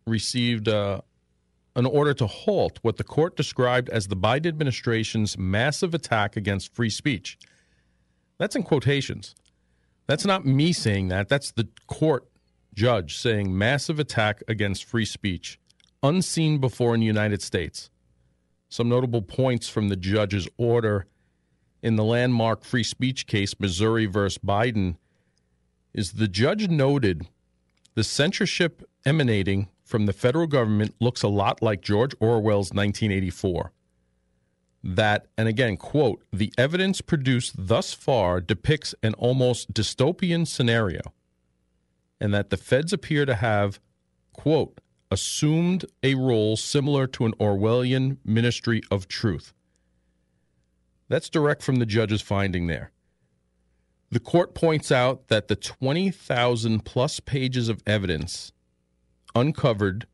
received 0.06 0.68
uh, 0.68 1.00
an 1.78 1.86
order 1.86 2.14
to 2.16 2.26
halt 2.26 2.80
what 2.82 2.98
the 2.98 3.04
court 3.04 3.38
described 3.38 3.88
as 3.90 4.08
the 4.08 4.18
Biden 4.18 4.48
administration's 4.48 5.38
massive 5.38 5.94
attack 5.94 6.36
against 6.36 6.74
free 6.74 6.90
speech. 6.90 7.38
That's 8.40 8.56
in 8.56 8.64
quotations. 8.64 9.36
That's 10.08 10.26
not 10.26 10.44
me 10.44 10.74
saying 10.74 11.10
that. 11.10 11.30
That's 11.30 11.52
the 11.52 11.68
court 11.86 12.28
judge 12.74 13.16
saying 13.18 13.56
massive 13.56 14.00
attack 14.00 14.42
against 14.48 14.86
free 14.86 15.06
speech, 15.06 15.60
unseen 16.02 16.58
before 16.58 16.96
in 16.96 17.02
the 17.02 17.06
United 17.06 17.44
States. 17.44 17.92
Some 18.70 18.90
notable 18.90 19.22
points 19.22 19.70
from 19.70 19.90
the 19.90 19.96
judge's 19.96 20.48
order 20.58 21.06
in 21.84 21.96
the 21.96 22.04
landmark 22.04 22.64
free 22.64 22.84
speech 22.84 23.28
case, 23.28 23.60
Missouri 23.60 24.08
versus 24.08 24.40
Biden, 24.40 24.98
is 25.94 26.14
the 26.14 26.28
judge 26.28 26.70
noted 26.70 27.28
the 27.94 28.04
censorship 28.04 28.84
emanating 29.06 29.68
from 29.88 30.06
the 30.06 30.14
federal 30.14 30.48
government 30.48 30.94
looks 31.00 31.24
a 31.24 31.30
lot 31.30 31.62
like 31.62 31.82
George 31.82 32.14
Orwell's 32.20 32.74
1984. 32.74 33.72
That, 34.84 35.28
and 35.38 35.48
again, 35.48 35.78
quote, 35.78 36.24
the 36.32 36.54
evidence 36.58 37.00
produced 37.00 37.56
thus 37.58 37.94
far 37.94 38.42
depicts 38.42 38.94
an 39.02 39.14
almost 39.14 39.74
dystopian 39.74 40.46
scenario, 40.46 41.02
and 42.20 42.34
that 42.34 42.50
the 42.50 42.58
feds 42.58 42.92
appear 42.92 43.26
to 43.26 43.36
have, 43.36 43.80
quote, 44.34 44.82
assumed 45.10 45.86
a 46.04 46.16
role 46.16 46.58
similar 46.58 47.08
to 47.08 47.26
an 47.26 47.34
Orwellian 47.40 48.18
ministry 48.26 48.82
of 48.92 49.08
truth. 49.08 49.54
That's 51.08 51.30
direct 51.30 51.64
from 51.64 51.78
the 51.78 51.86
judge's 51.86 52.22
finding 52.22 52.68
there. 52.68 52.92
The 54.12 54.20
court 54.20 54.54
points 54.54 54.92
out 54.92 55.30
that 55.30 55.48
the 55.48 55.56
20,000 55.56 56.84
plus 56.84 57.22
pages 57.22 57.70
of 57.70 57.82
evidence 57.88 58.52
uncovered 59.38 60.08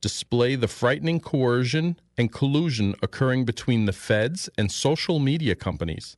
display 0.00 0.54
the 0.54 0.68
frightening 0.68 1.20
coercion 1.20 1.98
and 2.16 2.32
collusion 2.32 2.94
occurring 3.02 3.44
between 3.44 3.84
the 3.84 3.92
feds 3.92 4.48
and 4.56 4.72
social 4.72 5.18
media 5.18 5.54
companies. 5.54 6.16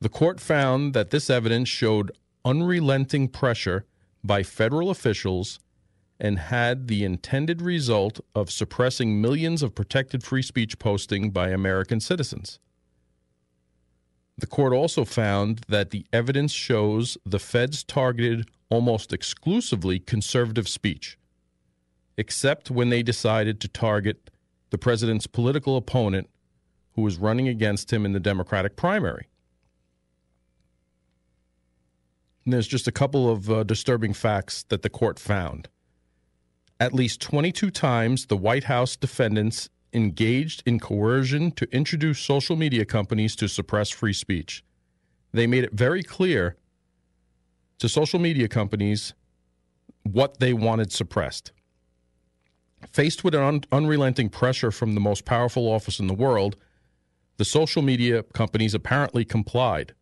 The 0.00 0.08
court 0.08 0.40
found 0.40 0.94
that 0.94 1.10
this 1.10 1.28
evidence 1.28 1.68
showed 1.68 2.12
unrelenting 2.44 3.28
pressure 3.28 3.84
by 4.24 4.42
federal 4.42 4.90
officials 4.90 5.58
and 6.18 6.38
had 6.38 6.88
the 6.88 7.04
intended 7.04 7.62
result 7.62 8.20
of 8.34 8.50
suppressing 8.50 9.20
millions 9.20 9.62
of 9.62 9.74
protected 9.74 10.22
free 10.22 10.42
speech 10.42 10.78
posting 10.78 11.30
by 11.30 11.48
American 11.48 12.00
citizens. 12.00 12.58
The 14.38 14.46
court 14.46 14.72
also 14.72 15.04
found 15.04 15.62
that 15.68 15.90
the 15.90 16.06
evidence 16.12 16.52
shows 16.52 17.18
the 17.26 17.38
feds 17.38 17.82
targeted 17.82 18.48
almost 18.70 19.12
exclusively 19.12 19.98
conservative 19.98 20.68
speech, 20.68 21.18
except 22.16 22.70
when 22.70 22.88
they 22.88 23.02
decided 23.02 23.60
to 23.60 23.68
target 23.68 24.30
the 24.70 24.78
president's 24.78 25.26
political 25.26 25.76
opponent 25.76 26.30
who 26.92 27.02
was 27.02 27.18
running 27.18 27.48
against 27.48 27.92
him 27.92 28.06
in 28.06 28.12
the 28.12 28.20
Democratic 28.20 28.76
primary. 28.76 29.26
And 32.44 32.54
there's 32.54 32.68
just 32.68 32.88
a 32.88 32.92
couple 32.92 33.30
of 33.30 33.50
uh, 33.50 33.64
disturbing 33.64 34.14
facts 34.14 34.64
that 34.68 34.82
the 34.82 34.88
court 34.88 35.18
found. 35.18 35.68
At 36.78 36.94
least 36.94 37.20
22 37.20 37.70
times, 37.70 38.26
the 38.26 38.36
White 38.36 38.64
House 38.64 38.96
defendants 38.96 39.68
engaged 39.92 40.62
in 40.64 40.78
coercion 40.78 41.50
to 41.52 41.68
introduce 41.74 42.20
social 42.20 42.56
media 42.56 42.84
companies 42.84 43.36
to 43.36 43.48
suppress 43.48 43.90
free 43.90 44.12
speech. 44.12 44.64
They 45.32 45.46
made 45.46 45.64
it 45.64 45.72
very 45.72 46.02
clear 46.02 46.56
to 47.80 47.88
social 47.88 48.20
media 48.20 48.46
companies 48.46 49.14
what 50.04 50.38
they 50.38 50.52
wanted 50.52 50.92
suppressed. 50.92 51.52
Faced 52.92 53.24
with 53.24 53.34
an 53.34 53.42
un- 53.42 53.64
unrelenting 53.72 54.28
pressure 54.28 54.70
from 54.70 54.94
the 54.94 55.00
most 55.00 55.24
powerful 55.24 55.66
office 55.70 55.98
in 55.98 56.06
the 56.06 56.14
world, 56.14 56.56
the 57.36 57.44
social 57.44 57.82
media 57.82 58.22
companies 58.22 58.74
apparently 58.74 59.24
complied. 59.24 59.94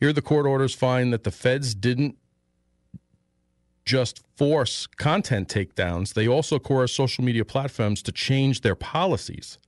Here, 0.00 0.12
the 0.12 0.22
court 0.22 0.46
orders 0.46 0.74
find 0.74 1.12
that 1.12 1.24
the 1.24 1.30
feds 1.30 1.74
didn't 1.74 2.16
just 3.84 4.22
force 4.36 4.86
content 4.86 5.48
takedowns, 5.48 6.14
they 6.14 6.28
also 6.28 6.58
coerce 6.58 6.92
social 6.92 7.24
media 7.24 7.44
platforms 7.44 8.02
to 8.02 8.12
change 8.12 8.60
their 8.60 8.74
policies. 8.74 9.58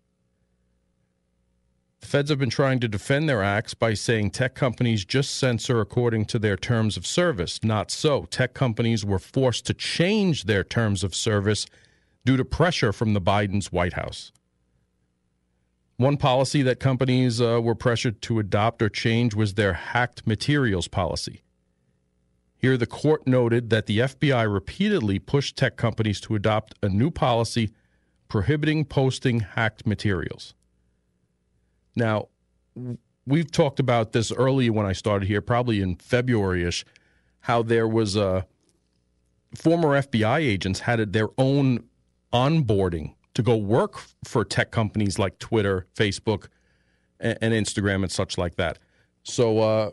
The 2.05 2.11
feds 2.11 2.29
have 2.29 2.38
been 2.38 2.51
trying 2.51 2.81
to 2.81 2.87
defend 2.87 3.31
their 3.31 3.43
acts 3.43 3.73
by 3.73 3.95
saying 3.95 4.33
tech 4.33 4.55
companies 4.55 5.07
just 5.07 5.38
censor 5.38 5.81
according 5.81 6.27
to 6.27 6.38
their 6.38 6.55
terms 6.55 6.99
of 6.99 7.07
service. 7.07 7.64
Not 7.64 7.90
so. 7.90 8.27
Tech 8.27 8.53
companies 8.53 9.07
were 9.07 9.19
forced 9.19 9.64
to 9.67 9.75
change 9.75 10.45
their 10.45 10.62
terms 10.62 11.03
of 11.03 11.14
service 11.14 11.64
due 12.27 12.37
to 12.37 12.45
pressure 12.45 12.93
from 12.93 13.14
the 13.14 13.23
Biden's 13.23 13.73
White 13.73 13.95
House. 13.95 14.33
One 15.97 16.19
policy 16.19 16.61
that 16.61 16.79
companies 16.79 17.40
uh, 17.40 17.62
were 17.62 17.75
pressured 17.75 18.21
to 18.21 18.38
adopt 18.38 18.83
or 18.83 18.90
change 18.90 19.35
was 19.35 19.55
their 19.55 19.73
hacked 19.73 20.27
materials 20.27 20.88
policy. 20.88 21.43
Here, 22.55 22.77
the 22.77 22.87
court 22.87 23.27
noted 23.27 23.71
that 23.71 23.87
the 23.87 24.01
FBI 24.01 24.53
repeatedly 24.53 25.19
pushed 25.19 25.57
tech 25.57 25.79
companies 25.79 26.21
to 26.21 26.35
adopt 26.35 26.75
a 26.83 26.90
new 26.90 27.11
policy 27.11 27.71
prohibiting 28.29 28.85
posting 28.85 29.40
hacked 29.40 29.87
materials. 29.87 30.55
Now, 31.97 32.29
we've 33.27 33.51
talked 33.51 33.81
about 33.81 34.13
this 34.13 34.33
earlier 34.33 34.73
when 34.73 34.87
I 34.87 34.93
started 34.93 35.27
here, 35.27 35.41
probably 35.41 35.81
in 35.81 35.97
February 35.97 36.65
ish, 36.65 36.85
how 37.41 37.63
there 37.63 37.89
was 37.89 38.17
a 38.17 38.47
former 39.55 40.01
FBI 40.01 40.39
agents 40.39 40.81
had 40.81 41.13
their 41.13 41.29
own 41.39 41.85
onboarding 42.33 43.15
to 43.35 43.43
go 43.43 43.57
work 43.57 44.01
for 44.25 44.45
tech 44.45 44.71
companies 44.71 45.19
like 45.19 45.39
Twitter, 45.39 45.87
Facebook, 45.95 46.49
and, 47.21 47.39
Instagram, 47.41 48.03
and 48.03 48.11
such 48.11 48.37
like 48.37 48.57
that. 48.57 48.79
So, 49.23 49.59
uh, 49.61 49.91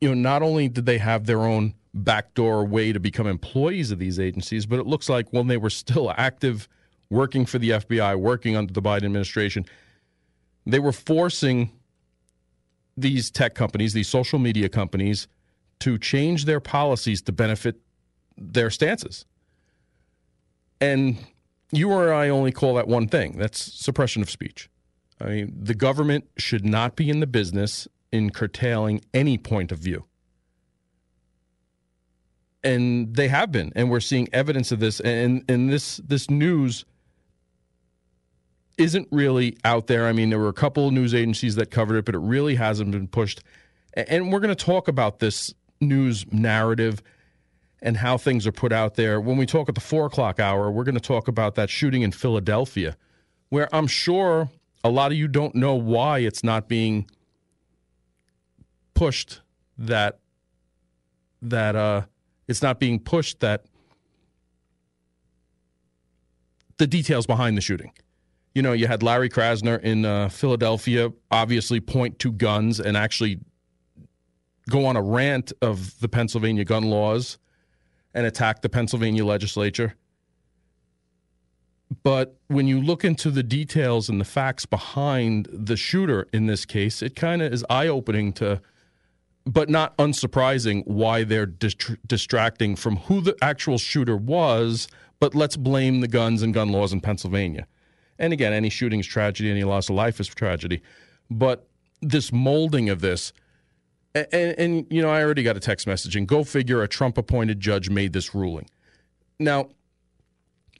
you 0.00 0.08
know, 0.08 0.14
not 0.14 0.42
only 0.42 0.68
did 0.68 0.86
they 0.86 0.98
have 0.98 1.26
their 1.26 1.40
own 1.40 1.74
backdoor 1.92 2.64
way 2.64 2.92
to 2.92 3.00
become 3.00 3.26
employees 3.26 3.90
of 3.90 3.98
these 3.98 4.18
agencies, 4.18 4.66
but 4.66 4.78
it 4.78 4.86
looks 4.86 5.08
like 5.08 5.32
when 5.32 5.48
they 5.48 5.56
were 5.56 5.70
still 5.70 6.12
active 6.16 6.68
working 7.10 7.44
for 7.44 7.58
the 7.58 7.70
FBI, 7.70 8.16
working 8.16 8.56
under 8.56 8.72
the 8.72 8.82
Biden 8.82 9.04
administration, 9.04 9.66
they 10.66 10.78
were 10.78 10.92
forcing 10.92 11.72
these 12.96 13.30
tech 13.30 13.54
companies, 13.54 13.92
these 13.92 14.08
social 14.08 14.38
media 14.38 14.68
companies, 14.68 15.26
to 15.80 15.98
change 15.98 16.44
their 16.44 16.60
policies 16.60 17.22
to 17.22 17.32
benefit 17.32 17.76
their 18.36 18.70
stances. 18.70 19.24
And 20.80 21.18
you 21.72 21.90
or 21.90 22.12
I 22.12 22.28
only 22.28 22.52
call 22.52 22.74
that 22.74 22.88
one 22.88 23.08
thing 23.08 23.38
that's 23.38 23.60
suppression 23.60 24.22
of 24.22 24.30
speech. 24.30 24.68
I 25.20 25.26
mean, 25.26 25.58
the 25.62 25.74
government 25.74 26.24
should 26.38 26.64
not 26.64 26.96
be 26.96 27.10
in 27.10 27.20
the 27.20 27.26
business 27.26 27.86
in 28.10 28.30
curtailing 28.30 29.02
any 29.12 29.38
point 29.38 29.70
of 29.72 29.78
view. 29.78 30.06
And 32.62 33.14
they 33.14 33.28
have 33.28 33.50
been, 33.52 33.72
and 33.74 33.90
we're 33.90 34.00
seeing 34.00 34.28
evidence 34.32 34.72
of 34.72 34.80
this. 34.80 35.00
And, 35.00 35.44
and 35.48 35.70
this 35.70 35.98
this 35.98 36.28
news 36.28 36.84
isn't 38.80 39.06
really 39.10 39.58
out 39.62 39.86
there. 39.88 40.06
I 40.06 40.12
mean, 40.12 40.30
there 40.30 40.38
were 40.38 40.48
a 40.48 40.54
couple 40.54 40.88
of 40.88 40.94
news 40.94 41.14
agencies 41.14 41.54
that 41.56 41.70
covered 41.70 41.96
it, 41.96 42.06
but 42.06 42.14
it 42.14 42.20
really 42.20 42.54
hasn't 42.54 42.90
been 42.90 43.06
pushed. 43.06 43.42
And 43.92 44.32
we're 44.32 44.40
going 44.40 44.54
to 44.56 44.64
talk 44.64 44.88
about 44.88 45.18
this 45.18 45.52
news 45.82 46.24
narrative 46.32 47.02
and 47.82 47.98
how 47.98 48.16
things 48.16 48.46
are 48.46 48.52
put 48.52 48.72
out 48.72 48.94
there. 48.94 49.20
When 49.20 49.36
we 49.36 49.44
talk 49.44 49.68
at 49.68 49.74
the 49.74 49.82
four 49.82 50.06
o'clock 50.06 50.40
hour, 50.40 50.70
we're 50.70 50.84
going 50.84 50.94
to 50.94 51.00
talk 51.00 51.28
about 51.28 51.56
that 51.56 51.68
shooting 51.68 52.00
in 52.00 52.10
Philadelphia, 52.10 52.96
where 53.50 53.68
I'm 53.74 53.86
sure 53.86 54.48
a 54.82 54.88
lot 54.88 55.12
of 55.12 55.18
you 55.18 55.28
don't 55.28 55.54
know 55.54 55.74
why 55.74 56.20
it's 56.20 56.42
not 56.42 56.66
being 56.66 57.08
pushed 58.94 59.40
that 59.76 60.18
that 61.42 61.74
uh 61.74 62.02
it's 62.48 62.60
not 62.60 62.78
being 62.78 62.98
pushed 62.98 63.40
that 63.40 63.64
the 66.76 66.86
details 66.86 67.26
behind 67.26 67.56
the 67.56 67.62
shooting 67.62 67.92
you 68.54 68.62
know, 68.62 68.72
you 68.72 68.86
had 68.86 69.02
Larry 69.02 69.28
Krasner 69.28 69.80
in 69.80 70.04
uh, 70.04 70.28
Philadelphia 70.28 71.12
obviously 71.30 71.80
point 71.80 72.18
to 72.20 72.32
guns 72.32 72.80
and 72.80 72.96
actually 72.96 73.40
go 74.68 74.86
on 74.86 74.96
a 74.96 75.02
rant 75.02 75.52
of 75.62 75.98
the 76.00 76.08
Pennsylvania 76.08 76.64
gun 76.64 76.84
laws 76.84 77.38
and 78.14 78.26
attack 78.26 78.62
the 78.62 78.68
Pennsylvania 78.68 79.24
legislature. 79.24 79.94
But 82.02 82.36
when 82.46 82.66
you 82.66 82.80
look 82.80 83.04
into 83.04 83.30
the 83.30 83.42
details 83.42 84.08
and 84.08 84.20
the 84.20 84.24
facts 84.24 84.64
behind 84.64 85.48
the 85.52 85.76
shooter 85.76 86.28
in 86.32 86.46
this 86.46 86.64
case, 86.64 87.02
it 87.02 87.16
kind 87.16 87.42
of 87.42 87.52
is 87.52 87.64
eye 87.68 87.88
opening 87.88 88.32
to, 88.34 88.60
but 89.44 89.68
not 89.68 89.96
unsurprising, 89.98 90.86
why 90.86 91.24
they're 91.24 91.46
distracting 91.46 92.76
from 92.76 92.96
who 92.96 93.20
the 93.20 93.36
actual 93.42 93.76
shooter 93.76 94.16
was. 94.16 94.86
But 95.18 95.34
let's 95.34 95.56
blame 95.56 96.00
the 96.00 96.08
guns 96.08 96.42
and 96.42 96.54
gun 96.54 96.70
laws 96.70 96.92
in 96.92 97.00
Pennsylvania. 97.00 97.66
And 98.20 98.34
again, 98.34 98.52
any 98.52 98.68
shooting 98.68 99.00
is 99.00 99.06
tragedy, 99.06 99.50
any 99.50 99.64
loss 99.64 99.88
of 99.88 99.96
life 99.96 100.20
is 100.20 100.28
tragedy. 100.28 100.82
But 101.30 101.66
this 102.02 102.30
molding 102.32 102.90
of 102.90 103.00
this, 103.00 103.32
and, 104.14 104.28
and, 104.32 104.86
you 104.90 105.00
know, 105.00 105.08
I 105.08 105.22
already 105.24 105.42
got 105.42 105.56
a 105.56 105.60
text 105.60 105.86
message, 105.86 106.14
and 106.14 106.28
go 106.28 106.44
figure, 106.44 106.82
a 106.82 106.88
Trump 106.88 107.16
appointed 107.16 107.60
judge 107.60 107.88
made 107.88 108.12
this 108.12 108.34
ruling. 108.34 108.68
Now, 109.38 109.70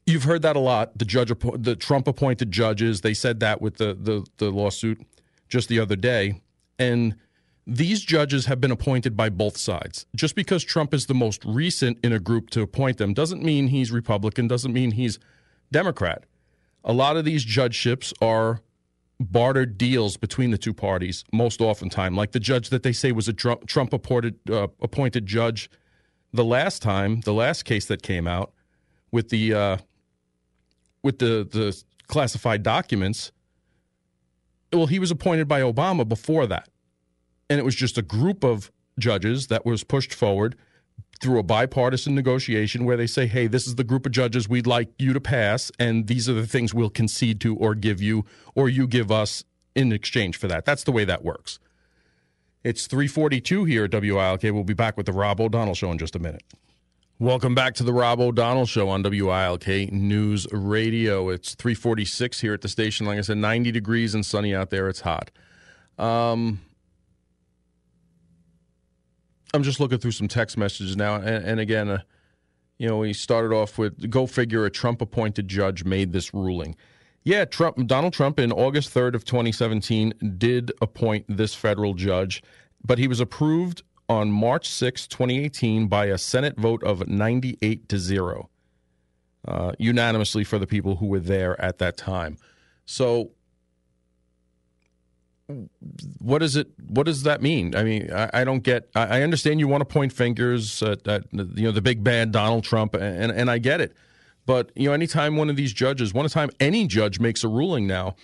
you've 0.06 0.24
heard 0.24 0.42
that 0.42 0.54
a 0.54 0.60
lot. 0.60 0.98
The 0.98 1.04
judge, 1.06 1.32
the 1.56 1.76
Trump 1.76 2.06
appointed 2.06 2.52
judges, 2.52 3.00
they 3.00 3.14
said 3.14 3.40
that 3.40 3.62
with 3.62 3.78
the, 3.78 3.94
the, 3.94 4.26
the 4.36 4.50
lawsuit 4.50 5.00
just 5.48 5.68
the 5.68 5.80
other 5.80 5.96
day. 5.96 6.42
And 6.78 7.16
these 7.66 8.02
judges 8.02 8.46
have 8.46 8.60
been 8.60 8.70
appointed 8.70 9.16
by 9.16 9.30
both 9.30 9.56
sides. 9.56 10.04
Just 10.14 10.34
because 10.34 10.62
Trump 10.62 10.92
is 10.92 11.06
the 11.06 11.14
most 11.14 11.42
recent 11.44 11.98
in 12.04 12.12
a 12.12 12.18
group 12.18 12.50
to 12.50 12.60
appoint 12.60 12.98
them 12.98 13.14
doesn't 13.14 13.42
mean 13.42 13.68
he's 13.68 13.90
Republican, 13.90 14.46
doesn't 14.46 14.72
mean 14.72 14.92
he's 14.92 15.18
Democrat 15.72 16.24
a 16.84 16.92
lot 16.92 17.16
of 17.16 17.24
these 17.24 17.44
judgeships 17.44 18.12
are 18.20 18.60
bartered 19.18 19.76
deals 19.76 20.16
between 20.16 20.50
the 20.50 20.58
two 20.58 20.72
parties 20.72 21.24
most 21.32 21.60
oftentimes. 21.60 22.16
Like 22.16 22.32
the 22.32 22.40
judge 22.40 22.70
that 22.70 22.82
they 22.82 22.92
say 22.92 23.12
was 23.12 23.28
a 23.28 23.32
Trump 23.32 23.92
appointed, 23.92 24.38
uh, 24.50 24.68
appointed 24.80 25.26
judge 25.26 25.70
the 26.32 26.44
last 26.44 26.80
time, 26.80 27.20
the 27.20 27.34
last 27.34 27.64
case 27.64 27.86
that 27.86 28.02
came 28.02 28.26
out 28.26 28.52
with 29.12 29.28
the 29.28 29.52
uh, 29.54 29.76
with 31.02 31.18
the 31.18 31.46
the 31.50 31.82
classified 32.06 32.62
documents. 32.62 33.32
Well, 34.72 34.86
he 34.86 34.98
was 34.98 35.10
appointed 35.10 35.48
by 35.48 35.60
Obama 35.60 36.08
before 36.08 36.46
that, 36.46 36.68
and 37.48 37.58
it 37.58 37.64
was 37.64 37.74
just 37.74 37.98
a 37.98 38.02
group 38.02 38.44
of 38.44 38.70
judges 38.98 39.48
that 39.48 39.66
was 39.66 39.82
pushed 39.82 40.14
forward 40.14 40.56
through 41.20 41.38
a 41.38 41.42
bipartisan 41.42 42.14
negotiation 42.14 42.84
where 42.84 42.96
they 42.96 43.06
say, 43.06 43.26
hey, 43.26 43.46
this 43.46 43.66
is 43.66 43.74
the 43.74 43.84
group 43.84 44.06
of 44.06 44.12
judges 44.12 44.48
we'd 44.48 44.66
like 44.66 44.88
you 44.98 45.12
to 45.12 45.20
pass, 45.20 45.70
and 45.78 46.06
these 46.06 46.28
are 46.28 46.34
the 46.34 46.46
things 46.46 46.72
we'll 46.72 46.90
concede 46.90 47.40
to 47.42 47.56
or 47.56 47.74
give 47.74 48.00
you, 48.00 48.24
or 48.54 48.68
you 48.68 48.86
give 48.86 49.10
us 49.10 49.44
in 49.74 49.92
exchange 49.92 50.36
for 50.36 50.48
that. 50.48 50.64
That's 50.64 50.84
the 50.84 50.92
way 50.92 51.04
that 51.04 51.24
works. 51.24 51.58
It's 52.62 52.86
342 52.86 53.64
here 53.64 53.84
at 53.84 53.92
WILK. 53.92 54.42
We'll 54.42 54.64
be 54.64 54.74
back 54.74 54.96
with 54.96 55.06
the 55.06 55.12
Rob 55.12 55.40
O'Donnell 55.40 55.74
Show 55.74 55.90
in 55.90 55.98
just 55.98 56.14
a 56.14 56.18
minute. 56.18 56.42
Welcome 57.18 57.54
back 57.54 57.74
to 57.74 57.82
the 57.82 57.92
Rob 57.92 58.18
O'Donnell 58.18 58.64
Show 58.64 58.88
on 58.88 59.02
WILK 59.02 59.92
News 59.92 60.46
Radio. 60.52 61.28
It's 61.28 61.54
346 61.54 62.40
here 62.40 62.54
at 62.54 62.62
the 62.62 62.68
station. 62.68 63.06
Like 63.06 63.18
I 63.18 63.20
said, 63.20 63.36
90 63.36 63.72
degrees 63.72 64.14
and 64.14 64.24
sunny 64.24 64.54
out 64.54 64.70
there. 64.70 64.88
It's 64.88 65.00
hot. 65.00 65.30
Um, 65.98 66.60
I'm 69.52 69.62
just 69.62 69.80
looking 69.80 69.98
through 69.98 70.12
some 70.12 70.28
text 70.28 70.56
messages 70.56 70.96
now, 70.96 71.16
and, 71.16 71.44
and 71.44 71.60
again, 71.60 71.88
uh, 71.88 72.02
you 72.78 72.88
know, 72.88 72.98
we 72.98 73.12
started 73.12 73.54
off 73.54 73.78
with 73.78 74.10
go 74.10 74.26
figure 74.26 74.64
a 74.64 74.70
Trump 74.70 75.02
appointed 75.02 75.48
judge 75.48 75.84
made 75.84 76.12
this 76.12 76.32
ruling. 76.32 76.76
Yeah, 77.24 77.44
Trump, 77.44 77.86
Donald 77.86 78.14
Trump, 78.14 78.38
in 78.38 78.50
August 78.52 78.94
3rd 78.94 79.14
of 79.14 79.24
2017, 79.24 80.14
did 80.38 80.72
appoint 80.80 81.26
this 81.28 81.54
federal 81.54 81.92
judge, 81.92 82.42
but 82.82 82.98
he 82.98 83.06
was 83.06 83.20
approved 83.20 83.82
on 84.08 84.32
March 84.32 84.68
6, 84.68 85.06
2018, 85.06 85.86
by 85.86 86.06
a 86.06 86.16
Senate 86.16 86.56
vote 86.56 86.82
of 86.82 87.06
98 87.06 87.88
to 87.90 87.98
zero, 87.98 88.48
uh, 89.46 89.72
unanimously 89.78 90.44
for 90.44 90.58
the 90.58 90.66
people 90.66 90.96
who 90.96 91.06
were 91.06 91.20
there 91.20 91.60
at 91.60 91.78
that 91.78 91.96
time. 91.98 92.38
So 92.86 93.32
what 96.18 96.42
is 96.42 96.56
it? 96.56 96.68
What 96.88 97.06
does 97.06 97.22
that 97.24 97.42
mean? 97.42 97.74
I 97.74 97.82
mean, 97.82 98.12
I, 98.12 98.30
I 98.32 98.44
don't 98.44 98.62
get. 98.62 98.88
I, 98.94 99.18
I, 99.18 99.22
understand 99.22 99.60
you 99.60 99.68
want 99.68 99.82
to 99.82 99.84
point 99.84 100.12
fingers 100.12 100.82
at, 100.82 101.06
at, 101.06 101.24
you 101.32 101.64
know 101.64 101.72
the 101.72 101.82
big 101.82 102.02
bad 102.02 102.32
Donald 102.32 102.64
Trump, 102.64 102.94
and 102.94 103.30
and 103.32 103.50
I 103.50 103.58
get 103.58 103.80
it. 103.80 103.94
But 104.46 104.70
you 104.74 104.88
know, 104.88 104.92
anytime 104.92 105.36
one 105.36 105.50
of 105.50 105.56
these 105.56 105.72
judges, 105.72 106.12
one 106.12 106.28
time 106.28 106.50
any 106.58 106.86
judge 106.86 107.20
makes 107.20 107.44
a 107.44 107.48
ruling 107.48 107.86
now, 107.86 108.16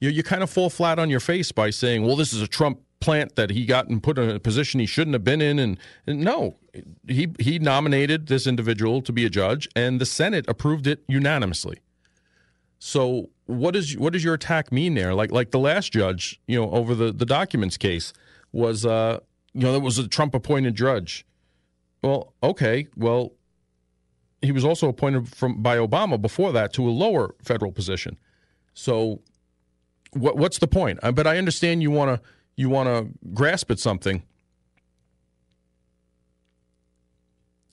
you 0.00 0.10
you 0.10 0.22
kind 0.22 0.42
of 0.42 0.50
fall 0.50 0.70
flat 0.70 0.98
on 0.98 1.10
your 1.10 1.20
face 1.20 1.52
by 1.52 1.70
saying, 1.70 2.06
"Well, 2.06 2.16
this 2.16 2.32
is 2.32 2.42
a 2.42 2.48
Trump 2.48 2.80
plant 3.00 3.36
that 3.36 3.50
he 3.50 3.64
got 3.64 3.88
and 3.88 4.02
put 4.02 4.18
in 4.18 4.30
a 4.30 4.40
position 4.40 4.80
he 4.80 4.86
shouldn't 4.86 5.14
have 5.14 5.24
been 5.24 5.40
in." 5.42 5.58
And, 5.58 5.78
and 6.06 6.20
no, 6.20 6.56
he 7.06 7.28
he 7.38 7.58
nominated 7.58 8.28
this 8.28 8.46
individual 8.46 9.02
to 9.02 9.12
be 9.12 9.24
a 9.24 9.30
judge, 9.30 9.68
and 9.76 10.00
the 10.00 10.06
Senate 10.06 10.44
approved 10.48 10.86
it 10.86 11.04
unanimously. 11.08 11.78
So 12.78 13.30
what 13.48 13.74
is 13.74 13.96
what 13.96 14.12
does 14.12 14.22
your 14.22 14.34
attack 14.34 14.70
mean 14.70 14.94
there? 14.94 15.14
Like 15.14 15.32
like 15.32 15.50
the 15.50 15.58
last 15.58 15.92
judge, 15.92 16.38
you 16.46 16.60
know, 16.60 16.70
over 16.70 16.94
the 16.94 17.12
the 17.12 17.24
documents 17.24 17.76
case 17.78 18.12
was 18.52 18.84
uh 18.84 19.20
you 19.54 19.62
know, 19.62 19.72
that 19.72 19.80
was 19.80 19.98
a 19.98 20.06
Trump 20.06 20.34
appointed 20.34 20.74
judge. 20.74 21.26
Well, 22.02 22.34
okay, 22.42 22.86
well 22.94 23.32
he 24.42 24.52
was 24.52 24.64
also 24.64 24.88
appointed 24.88 25.28
from 25.28 25.62
by 25.62 25.78
Obama 25.78 26.20
before 26.20 26.52
that 26.52 26.72
to 26.74 26.86
a 26.86 26.90
lower 26.90 27.34
federal 27.42 27.72
position. 27.72 28.18
So 28.74 29.22
what 30.12 30.36
what's 30.36 30.58
the 30.58 30.68
point? 30.68 30.98
Uh, 31.02 31.10
but 31.10 31.26
I 31.26 31.38
understand 31.38 31.82
you 31.82 31.90
want 31.90 32.20
to 32.20 32.28
you 32.54 32.68
want 32.68 32.88
to 32.88 33.08
grasp 33.32 33.70
at 33.70 33.78
something 33.78 34.22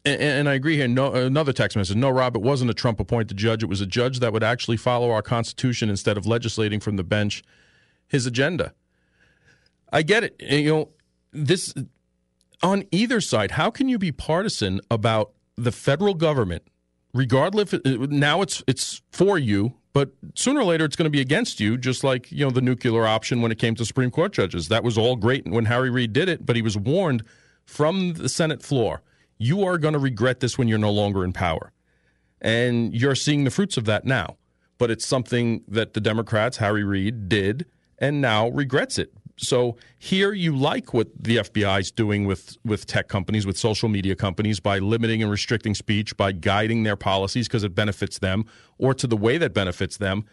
And, 0.05 0.21
and, 0.21 0.49
I 0.49 0.53
agree 0.53 0.75
here. 0.77 0.87
No, 0.87 1.13
another 1.13 1.51
text 1.51 1.75
message. 1.75 1.97
No, 1.97 2.09
Rob, 2.09 2.35
it 2.35 2.41
wasn't 2.41 2.69
a 2.69 2.75
Trump 2.75 2.99
appointed 2.99 3.37
judge. 3.37 3.63
It 3.63 3.65
was 3.65 3.81
a 3.81 3.87
judge 3.87 4.19
that 4.19 4.31
would 4.31 4.43
actually 4.43 4.77
follow 4.77 5.09
our 5.09 5.23
Constitution 5.23 5.89
instead 5.89 6.15
of 6.15 6.27
legislating 6.27 6.79
from 6.79 6.95
the 6.95 7.03
bench 7.03 7.43
his 8.07 8.27
agenda. 8.27 8.73
I 9.91 10.03
get 10.03 10.23
it. 10.23 10.35
You 10.39 10.69
know, 10.69 10.89
this 11.31 11.73
on 12.61 12.83
either 12.91 13.19
side. 13.19 13.51
How 13.51 13.71
can 13.71 13.89
you 13.89 13.97
be 13.97 14.11
partisan 14.11 14.79
about 14.91 15.31
the 15.57 15.71
federal 15.71 16.13
government, 16.13 16.63
regardless? 17.13 17.73
Now 17.83 18.41
it's 18.41 18.63
it's 18.67 19.01
for 19.11 19.39
you, 19.39 19.73
but 19.93 20.11
sooner 20.35 20.61
or 20.61 20.65
later 20.65 20.85
it's 20.85 20.95
going 20.95 21.05
to 21.05 21.09
be 21.11 21.21
against 21.21 21.59
you. 21.59 21.77
Just 21.77 22.03
like 22.03 22.31
you 22.31 22.45
know 22.45 22.51
the 22.51 22.61
nuclear 22.61 23.07
option 23.07 23.41
when 23.41 23.51
it 23.51 23.57
came 23.57 23.73
to 23.75 23.85
Supreme 23.85 24.11
Court 24.11 24.33
judges. 24.33 24.67
That 24.67 24.83
was 24.83 24.97
all 24.97 25.15
great 25.15 25.47
when 25.47 25.65
Harry 25.65 25.89
Reid 25.89 26.13
did 26.13 26.29
it, 26.29 26.45
but 26.45 26.55
he 26.55 26.61
was 26.61 26.77
warned 26.77 27.23
from 27.65 28.13
the 28.13 28.29
Senate 28.29 28.61
floor 28.61 29.01
you 29.37 29.63
are 29.63 29.77
going 29.77 29.93
to 29.93 29.99
regret 29.99 30.39
this 30.39 30.57
when 30.57 30.67
you're 30.67 30.77
no 30.77 30.91
longer 30.91 31.23
in 31.23 31.33
power. 31.33 31.71
And 32.41 32.93
you're 32.93 33.15
seeing 33.15 33.43
the 33.43 33.51
fruits 33.51 33.77
of 33.77 33.85
that 33.85 34.05
now. 34.05 34.37
But 34.77 34.91
it's 34.91 35.05
something 35.05 35.63
that 35.67 35.93
the 35.93 36.01
Democrats, 36.01 36.57
Harry 36.57 36.83
Reid, 36.83 37.29
did 37.29 37.65
and 37.97 38.21
now 38.21 38.49
regrets 38.49 38.97
it. 38.97 39.13
So 39.37 39.77
here 39.97 40.31
you 40.33 40.55
like 40.55 40.93
what 40.93 41.07
the 41.19 41.37
FBI 41.37 41.81
is 41.81 41.91
doing 41.91 42.25
with, 42.25 42.57
with 42.63 42.85
tech 42.85 43.07
companies, 43.07 43.45
with 43.45 43.57
social 43.57 43.89
media 43.89 44.15
companies, 44.15 44.59
by 44.59 44.79
limiting 44.79 45.21
and 45.21 45.29
restricting 45.29 45.75
speech, 45.75 46.15
by 46.15 46.31
guiding 46.31 46.83
their 46.83 46.95
policies 46.95 47.47
because 47.47 47.63
it 47.63 47.75
benefits 47.75 48.19
them 48.19 48.45
or 48.77 48.93
to 48.93 49.07
the 49.07 49.17
way 49.17 49.37
that 49.37 49.53
benefits 49.53 49.97
them. 49.97 50.25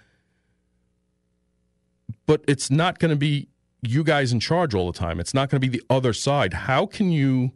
But 2.27 2.45
it's 2.47 2.71
not 2.71 3.01
going 3.01 3.11
to 3.11 3.17
be 3.17 3.49
you 3.83 4.05
guys 4.05 4.33
in 4.33 4.39
charge 4.39 4.75
all 4.75 4.91
the 4.91 4.99
time. 4.99 5.19
It's 5.19 5.35
not 5.35 5.51
going 5.51 5.61
to 5.61 5.69
be 5.69 5.79
the 5.79 5.85
other 5.91 6.13
side. 6.13 6.55
How 6.55 6.87
can 6.87 7.11
you 7.11 7.53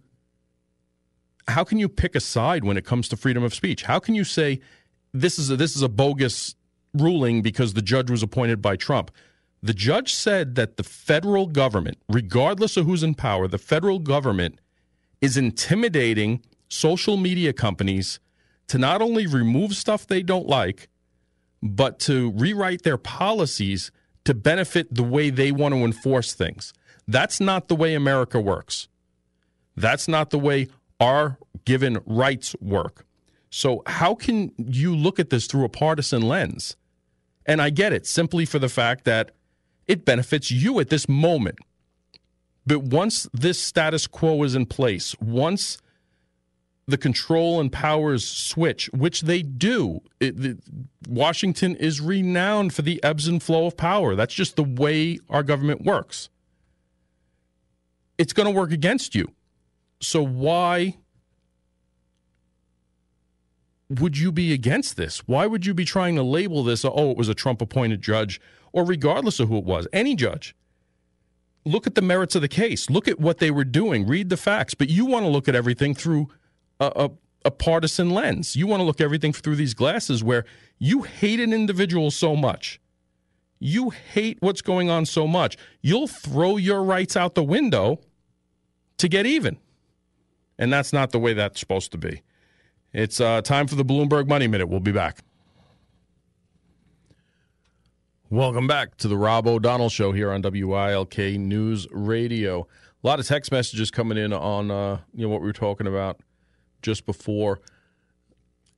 how 1.48 1.64
can 1.64 1.78
you 1.78 1.88
pick 1.88 2.14
a 2.14 2.20
side 2.20 2.64
when 2.64 2.76
it 2.76 2.84
comes 2.84 3.08
to 3.08 3.16
freedom 3.16 3.42
of 3.42 3.54
speech? 3.54 3.84
How 3.84 3.98
can 3.98 4.14
you 4.14 4.24
say 4.24 4.60
this 5.12 5.38
is 5.38 5.50
a, 5.50 5.56
this 5.56 5.76
is 5.76 5.82
a 5.82 5.88
bogus 5.88 6.54
ruling 6.94 7.42
because 7.42 7.74
the 7.74 7.82
judge 7.82 8.10
was 8.10 8.22
appointed 8.22 8.60
by 8.60 8.76
Trump? 8.76 9.10
The 9.62 9.74
judge 9.74 10.14
said 10.14 10.54
that 10.56 10.76
the 10.76 10.82
federal 10.82 11.46
government, 11.46 11.98
regardless 12.08 12.76
of 12.76 12.86
who's 12.86 13.02
in 13.02 13.14
power, 13.14 13.48
the 13.48 13.58
federal 13.58 13.98
government 13.98 14.60
is 15.20 15.36
intimidating 15.36 16.42
social 16.68 17.16
media 17.16 17.52
companies 17.52 18.20
to 18.68 18.78
not 18.78 19.00
only 19.00 19.26
remove 19.26 19.74
stuff 19.74 20.06
they 20.06 20.22
don't 20.22 20.46
like, 20.46 20.88
but 21.62 21.98
to 22.00 22.32
rewrite 22.32 22.82
their 22.82 22.98
policies 22.98 23.90
to 24.24 24.34
benefit 24.34 24.92
the 24.94 25.02
way 25.02 25.30
they 25.30 25.52
want 25.52 25.74
to 25.74 25.84
enforce 25.84 26.34
things. 26.34 26.72
That's 27.08 27.40
not 27.40 27.68
the 27.68 27.76
way 27.76 27.94
America 27.94 28.40
works. 28.40 28.88
That's 29.76 30.08
not 30.08 30.30
the 30.30 30.38
way 30.38 30.68
our 31.00 31.38
given 31.64 31.98
rights 32.06 32.54
work. 32.60 33.06
So, 33.50 33.82
how 33.86 34.14
can 34.14 34.52
you 34.58 34.94
look 34.94 35.18
at 35.18 35.30
this 35.30 35.46
through 35.46 35.64
a 35.64 35.68
partisan 35.68 36.22
lens? 36.22 36.76
And 37.46 37.62
I 37.62 37.70
get 37.70 37.92
it 37.92 38.06
simply 38.06 38.44
for 38.44 38.58
the 38.58 38.68
fact 38.68 39.04
that 39.04 39.30
it 39.86 40.04
benefits 40.04 40.50
you 40.50 40.80
at 40.80 40.90
this 40.90 41.08
moment. 41.08 41.58
But 42.66 42.80
once 42.80 43.28
this 43.32 43.62
status 43.62 44.06
quo 44.08 44.42
is 44.42 44.56
in 44.56 44.66
place, 44.66 45.14
once 45.20 45.78
the 46.86 46.96
control 46.96 47.60
and 47.60 47.72
powers 47.72 48.26
switch, 48.26 48.88
which 48.92 49.22
they 49.22 49.42
do. 49.42 50.00
It, 50.20 50.36
the, 50.36 50.58
Washington 51.08 51.74
is 51.76 52.00
renowned 52.00 52.74
for 52.74 52.82
the 52.82 53.02
ebbs 53.02 53.26
and 53.26 53.42
flow 53.42 53.66
of 53.66 53.76
power. 53.76 54.14
That's 54.14 54.34
just 54.34 54.56
the 54.56 54.62
way 54.62 55.18
our 55.28 55.42
government 55.42 55.82
works. 55.82 56.28
It's 58.18 58.32
going 58.32 58.46
to 58.46 58.56
work 58.56 58.70
against 58.70 59.14
you. 59.14 59.32
So 60.00 60.22
why 60.22 60.96
would 63.88 64.18
you 64.18 64.32
be 64.32 64.52
against 64.52 64.96
this? 64.96 65.20
Why 65.26 65.46
would 65.46 65.64
you 65.64 65.74
be 65.74 65.84
trying 65.84 66.16
to 66.16 66.22
label 66.22 66.64
this, 66.64 66.84
oh, 66.84 67.10
it 67.10 67.16
was 67.16 67.28
a 67.28 67.34
Trump 67.34 67.62
appointed 67.62 68.02
judge, 68.02 68.40
or 68.72 68.84
regardless 68.84 69.40
of 69.40 69.48
who 69.48 69.58
it 69.58 69.64
was, 69.64 69.86
any 69.92 70.14
judge? 70.16 70.54
Look 71.64 71.86
at 71.86 71.94
the 71.94 72.02
merits 72.02 72.34
of 72.34 72.42
the 72.42 72.48
case. 72.48 72.90
Look 72.90 73.08
at 73.08 73.18
what 73.18 73.38
they 73.38 73.50
were 73.50 73.64
doing. 73.64 74.06
Read 74.06 74.28
the 74.28 74.36
facts. 74.36 74.74
But 74.74 74.88
you 74.88 75.04
want 75.04 75.24
to 75.24 75.28
look 75.28 75.48
at 75.48 75.56
everything 75.56 75.94
through 75.94 76.28
a, 76.78 76.92
a, 76.94 77.10
a 77.46 77.50
partisan 77.50 78.10
lens. 78.10 78.54
You 78.54 78.68
want 78.68 78.80
to 78.80 78.84
look 78.84 79.00
everything 79.00 79.32
through 79.32 79.56
these 79.56 79.74
glasses 79.74 80.22
where 80.22 80.44
you 80.78 81.02
hate 81.02 81.40
an 81.40 81.52
individual 81.52 82.12
so 82.12 82.36
much. 82.36 82.80
You 83.58 83.90
hate 83.90 84.38
what's 84.40 84.62
going 84.62 84.90
on 84.90 85.06
so 85.06 85.26
much. 85.26 85.56
You'll 85.80 86.06
throw 86.06 86.56
your 86.56 86.84
rights 86.84 87.16
out 87.16 87.34
the 87.34 87.42
window 87.42 88.00
to 88.98 89.08
get 89.08 89.26
even. 89.26 89.58
And 90.58 90.72
that's 90.72 90.92
not 90.92 91.10
the 91.10 91.18
way 91.18 91.34
that's 91.34 91.60
supposed 91.60 91.92
to 91.92 91.98
be. 91.98 92.22
It's 92.92 93.20
uh, 93.20 93.42
time 93.42 93.66
for 93.66 93.74
the 93.74 93.84
Bloomberg 93.84 94.26
Money 94.26 94.46
Minute. 94.46 94.68
We'll 94.68 94.80
be 94.80 94.92
back. 94.92 95.18
Welcome 98.30 98.66
back 98.66 98.96
to 98.98 99.08
the 99.08 99.16
Rob 99.16 99.46
O'Donnell 99.46 99.88
Show 99.88 100.12
here 100.12 100.32
on 100.32 100.42
WILK 100.42 101.38
News 101.38 101.86
Radio. 101.92 102.66
A 103.04 103.06
lot 103.06 103.20
of 103.20 103.26
text 103.26 103.52
messages 103.52 103.90
coming 103.90 104.18
in 104.18 104.32
on 104.32 104.70
uh, 104.70 104.98
you 105.14 105.24
know 105.24 105.28
what 105.28 105.42
we 105.42 105.46
were 105.46 105.52
talking 105.52 105.86
about 105.86 106.20
just 106.82 107.06
before. 107.06 107.60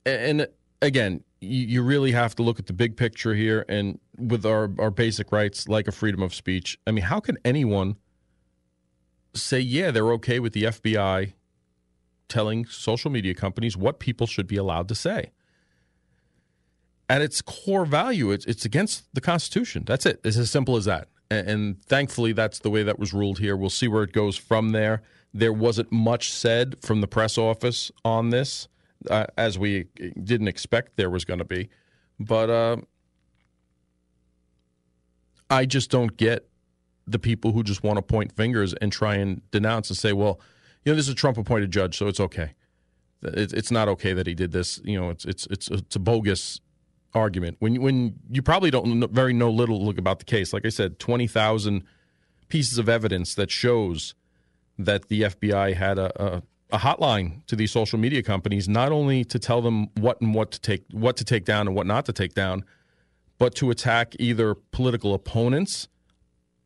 And 0.05 0.47
again, 0.81 1.23
you 1.41 1.81
really 1.81 2.11
have 2.11 2.35
to 2.35 2.43
look 2.43 2.59
at 2.59 2.67
the 2.67 2.73
big 2.73 2.97
picture 2.97 3.33
here 3.33 3.65
and 3.69 3.99
with 4.17 4.45
our, 4.45 4.69
our 4.77 4.91
basic 4.91 5.31
rights 5.31 5.67
like 5.67 5.87
a 5.87 5.91
freedom 5.91 6.21
of 6.21 6.35
speech. 6.35 6.77
I 6.85 6.91
mean, 6.91 7.05
how 7.05 7.19
can 7.19 7.37
anyone 7.45 7.95
say, 9.33 9.59
yeah, 9.59 9.91
they're 9.91 10.11
okay 10.13 10.39
with 10.39 10.53
the 10.53 10.63
FBI 10.63 11.33
telling 12.29 12.65
social 12.65 13.11
media 13.11 13.33
companies 13.33 13.75
what 13.75 13.99
people 13.99 14.27
should 14.27 14.47
be 14.47 14.55
allowed 14.55 14.87
to 14.87 14.95
say? 14.95 15.31
At 17.09 17.21
its 17.21 17.41
core 17.41 17.85
value, 17.85 18.31
it's, 18.31 18.45
it's 18.45 18.65
against 18.65 19.03
the 19.13 19.21
Constitution. 19.21 19.83
That's 19.85 20.05
it. 20.05 20.21
It's 20.23 20.37
as 20.37 20.51
simple 20.51 20.75
as 20.75 20.85
that. 20.85 21.07
And, 21.31 21.49
and 21.49 21.83
thankfully, 21.85 22.33
that's 22.33 22.59
the 22.59 22.69
way 22.69 22.83
that 22.83 22.99
was 22.99 23.13
ruled 23.13 23.39
here. 23.39 23.57
We'll 23.57 23.69
see 23.69 23.87
where 23.87 24.03
it 24.03 24.13
goes 24.13 24.37
from 24.37 24.69
there. 24.69 25.01
There 25.33 25.53
wasn't 25.53 25.91
much 25.91 26.31
said 26.31 26.77
from 26.81 27.01
the 27.01 27.07
press 27.07 27.37
office 27.37 27.91
on 28.05 28.29
this, 28.29 28.67
uh, 29.09 29.25
as 29.37 29.57
we 29.57 29.85
didn't 30.23 30.47
expect 30.47 30.97
there 30.97 31.09
was 31.09 31.25
going 31.25 31.39
to 31.39 31.45
be. 31.45 31.69
But 32.19 32.49
uh, 32.49 32.77
I 35.49 35.65
just 35.65 35.89
don't 35.89 36.15
get 36.15 36.47
the 37.07 37.19
people 37.19 37.51
who 37.53 37.63
just 37.63 37.83
want 37.83 37.97
to 37.97 38.01
point 38.01 38.35
fingers 38.35 38.73
and 38.75 38.91
try 38.91 39.15
and 39.15 39.41
denounce 39.51 39.89
and 39.89 39.97
say, 39.97 40.13
well, 40.13 40.39
you 40.85 40.91
know, 40.91 40.95
this 40.95 41.07
is 41.07 41.13
a 41.13 41.15
Trump 41.15 41.37
appointed 41.37 41.71
judge, 41.71 41.97
so 41.97 42.07
it's 42.07 42.19
okay. 42.19 42.53
It's 43.21 43.71
not 43.71 43.89
okay 43.89 44.13
that 44.13 44.27
he 44.27 44.33
did 44.33 44.51
this. 44.51 44.79
You 44.83 44.99
know, 44.99 45.09
it's 45.09 45.25
it's 45.25 45.45
it's 45.47 45.69
it's 45.69 45.95
a 45.95 45.99
bogus 45.99 46.59
argument 47.13 47.57
when 47.59 47.81
when 47.81 48.13
you 48.29 48.41
probably 48.41 48.69
don't 48.69 49.09
very 49.11 49.33
know 49.33 49.49
little 49.49 49.83
look 49.83 49.97
about 49.97 50.19
the 50.19 50.25
case. 50.25 50.53
Like 50.53 50.65
I 50.65 50.69
said, 50.69 50.99
twenty 50.99 51.27
thousand 51.27 51.83
pieces 52.47 52.77
of 52.77 52.89
evidence 52.89 53.35
that 53.35 53.51
shows 53.51 54.15
that 54.77 55.09
the 55.09 55.23
FBI 55.23 55.75
had 55.75 55.99
a, 55.99 56.11
a, 56.21 56.41
a, 56.71 56.79
hotline 56.79 57.45
to 57.47 57.55
these 57.55 57.71
social 57.71 57.99
media 57.99 58.23
companies, 58.23 58.67
not 58.67 58.91
only 58.91 59.23
to 59.25 59.37
tell 59.37 59.61
them 59.61 59.87
what 59.95 60.19
and 60.21 60.33
what 60.33 60.51
to 60.51 60.59
take, 60.59 60.83
what 60.91 61.17
to 61.17 61.25
take 61.25 61.45
down 61.45 61.67
and 61.67 61.75
what 61.75 61.85
not 61.85 62.05
to 62.05 62.13
take 62.13 62.33
down, 62.33 62.63
but 63.37 63.55
to 63.55 63.69
attack 63.69 64.15
either 64.19 64.55
political 64.55 65.13
opponents 65.13 65.89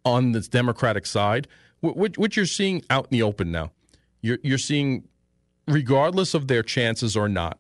on 0.06 0.32
the 0.32 0.41
Democratic 0.41 1.06
side, 1.06 1.47
which, 1.82 2.17
which 2.17 2.38
you're 2.38 2.45
seeing 2.45 2.84
out 2.89 3.06
in 3.06 3.17
the 3.17 3.23
open 3.23 3.52
now. 3.52 3.71
You're, 4.23 4.39
you're 4.41 4.57
seeing, 4.57 5.07
regardless 5.67 6.33
of 6.33 6.47
their 6.47 6.63
chances 6.63 7.15
or 7.15 7.29
not, 7.29 7.59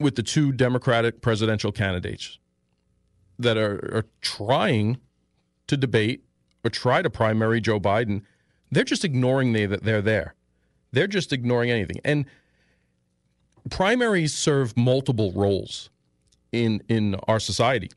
with 0.00 0.16
the 0.16 0.24
two 0.24 0.50
Democratic 0.50 1.22
presidential 1.22 1.70
candidates 1.70 2.40
that 3.38 3.56
are, 3.56 3.76
are 3.94 4.06
trying 4.20 4.98
to 5.68 5.76
debate 5.76 6.24
or 6.64 6.70
try 6.70 7.02
to 7.02 7.08
primary 7.08 7.60
Joe 7.60 7.78
Biden 7.78 8.22
they're 8.70 8.84
just 8.84 9.04
ignoring 9.04 9.52
they, 9.52 9.66
that 9.66 9.84
they're 9.84 10.02
there. 10.02 10.34
They're 10.92 11.06
just 11.06 11.32
ignoring 11.32 11.70
anything. 11.70 12.00
And 12.04 12.26
primaries 13.70 14.34
serve 14.34 14.76
multiple 14.76 15.32
roles 15.32 15.90
in 16.52 16.82
in 16.88 17.16
our 17.28 17.40
society. 17.40 17.90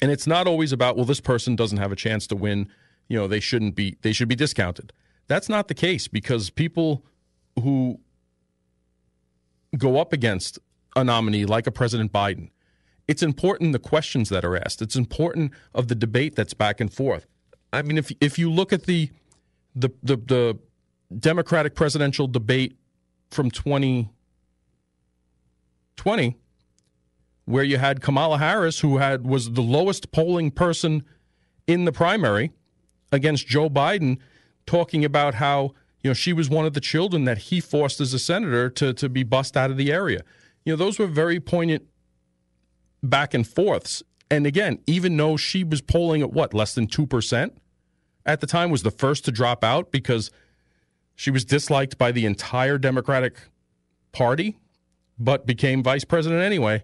And 0.00 0.10
it's 0.10 0.26
not 0.26 0.46
always 0.46 0.72
about 0.72 0.96
well 0.96 1.04
this 1.04 1.20
person 1.20 1.56
doesn't 1.56 1.78
have 1.78 1.92
a 1.92 1.96
chance 1.96 2.26
to 2.28 2.36
win, 2.36 2.68
you 3.08 3.18
know, 3.18 3.26
they 3.26 3.40
shouldn't 3.40 3.74
be 3.74 3.96
they 4.02 4.12
should 4.12 4.28
be 4.28 4.36
discounted. 4.36 4.92
That's 5.28 5.48
not 5.48 5.68
the 5.68 5.74
case 5.74 6.08
because 6.08 6.50
people 6.50 7.04
who 7.62 8.00
go 9.76 9.98
up 9.98 10.12
against 10.12 10.58
a 10.96 11.04
nominee 11.04 11.44
like 11.44 11.66
a 11.66 11.70
President 11.70 12.12
Biden, 12.12 12.50
it's 13.06 13.22
important 13.22 13.72
the 13.72 13.78
questions 13.78 14.30
that 14.30 14.44
are 14.44 14.56
asked. 14.56 14.82
It's 14.82 14.96
important 14.96 15.52
of 15.74 15.88
the 15.88 15.94
debate 15.94 16.34
that's 16.34 16.54
back 16.54 16.80
and 16.80 16.92
forth. 16.92 17.26
I 17.72 17.82
mean 17.82 17.98
if 17.98 18.10
if 18.20 18.38
you 18.38 18.50
look 18.50 18.72
at 18.72 18.84
the 18.84 19.10
the 19.76 19.90
the, 20.02 20.16
the 20.16 20.58
Democratic 21.18 21.74
presidential 21.74 22.26
debate 22.26 22.76
from 23.30 23.50
2020 23.50 26.36
where 27.44 27.64
you 27.64 27.78
had 27.78 28.02
Kamala 28.02 28.38
Harris 28.38 28.80
who 28.80 28.98
had 28.98 29.26
was 29.26 29.52
the 29.52 29.62
lowest 29.62 30.12
polling 30.12 30.50
person 30.50 31.02
in 31.66 31.84
the 31.84 31.92
primary 31.92 32.52
against 33.12 33.46
Joe 33.46 33.70
Biden 33.70 34.18
talking 34.68 35.02
about 35.02 35.34
how 35.34 35.72
you 36.02 36.10
know 36.10 36.14
she 36.14 36.34
was 36.34 36.50
one 36.50 36.66
of 36.66 36.74
the 36.74 36.80
children 36.80 37.24
that 37.24 37.38
he 37.38 37.58
forced 37.58 38.02
as 38.02 38.12
a 38.12 38.18
senator 38.18 38.68
to 38.68 38.92
to 38.92 39.08
be 39.08 39.22
bussed 39.22 39.56
out 39.56 39.70
of 39.70 39.78
the 39.78 39.90
area. 39.90 40.22
You 40.64 40.74
know 40.74 40.76
those 40.76 40.98
were 40.98 41.06
very 41.06 41.40
poignant 41.40 41.84
back 43.02 43.32
and 43.32 43.46
forths. 43.46 44.02
And 44.30 44.46
again, 44.46 44.80
even 44.86 45.16
though 45.16 45.38
she 45.38 45.64
was 45.64 45.80
polling 45.80 46.20
at 46.20 46.32
what 46.32 46.52
less 46.52 46.74
than 46.74 46.86
2%, 46.86 47.50
at 48.26 48.40
the 48.40 48.46
time 48.46 48.70
was 48.70 48.82
the 48.82 48.90
first 48.90 49.24
to 49.24 49.32
drop 49.32 49.64
out 49.64 49.90
because 49.90 50.30
she 51.14 51.30
was 51.30 51.46
disliked 51.46 51.96
by 51.96 52.12
the 52.12 52.26
entire 52.26 52.76
Democratic 52.76 53.38
Party, 54.12 54.58
but 55.18 55.46
became 55.46 55.82
vice 55.82 56.04
president 56.04 56.42
anyway. 56.42 56.82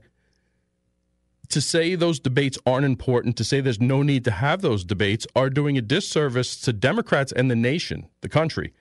To 1.51 1.61
say 1.61 1.95
those 1.95 2.19
debates 2.19 2.59
aren't 2.67 2.87
important, 2.87 3.37
to 3.37 3.45
say 3.45 3.61
there's 3.61 3.81
no 3.81 4.03
need 4.03 4.25
to 4.25 4.31
have 4.31 4.63
those 4.63 4.85
debates, 4.85 5.27
are 5.37 5.51
doing 5.51 5.79
a 5.79 5.83
disservice 5.83 6.59
to 6.63 6.73
Democrats 6.73 7.33
and 7.33 7.51
the 7.51 7.57
nation, 7.57 8.09
the 8.23 8.29
country. 8.29 8.73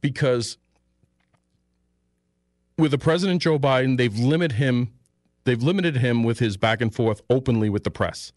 Because 0.00 0.56
with 2.78 2.90
the 2.90 2.98
President 2.98 3.42
Joe 3.42 3.58
Biden, 3.58 3.98
they've 3.98 4.18
limited 4.18 4.56
him 4.56 4.92
they've 5.44 5.62
limited 5.62 5.96
him 5.96 6.22
with 6.22 6.38
his 6.38 6.56
back 6.56 6.80
and 6.80 6.94
forth 6.94 7.22
openly 7.30 7.70
with 7.70 7.84
the 7.84 7.90
press 7.90 8.32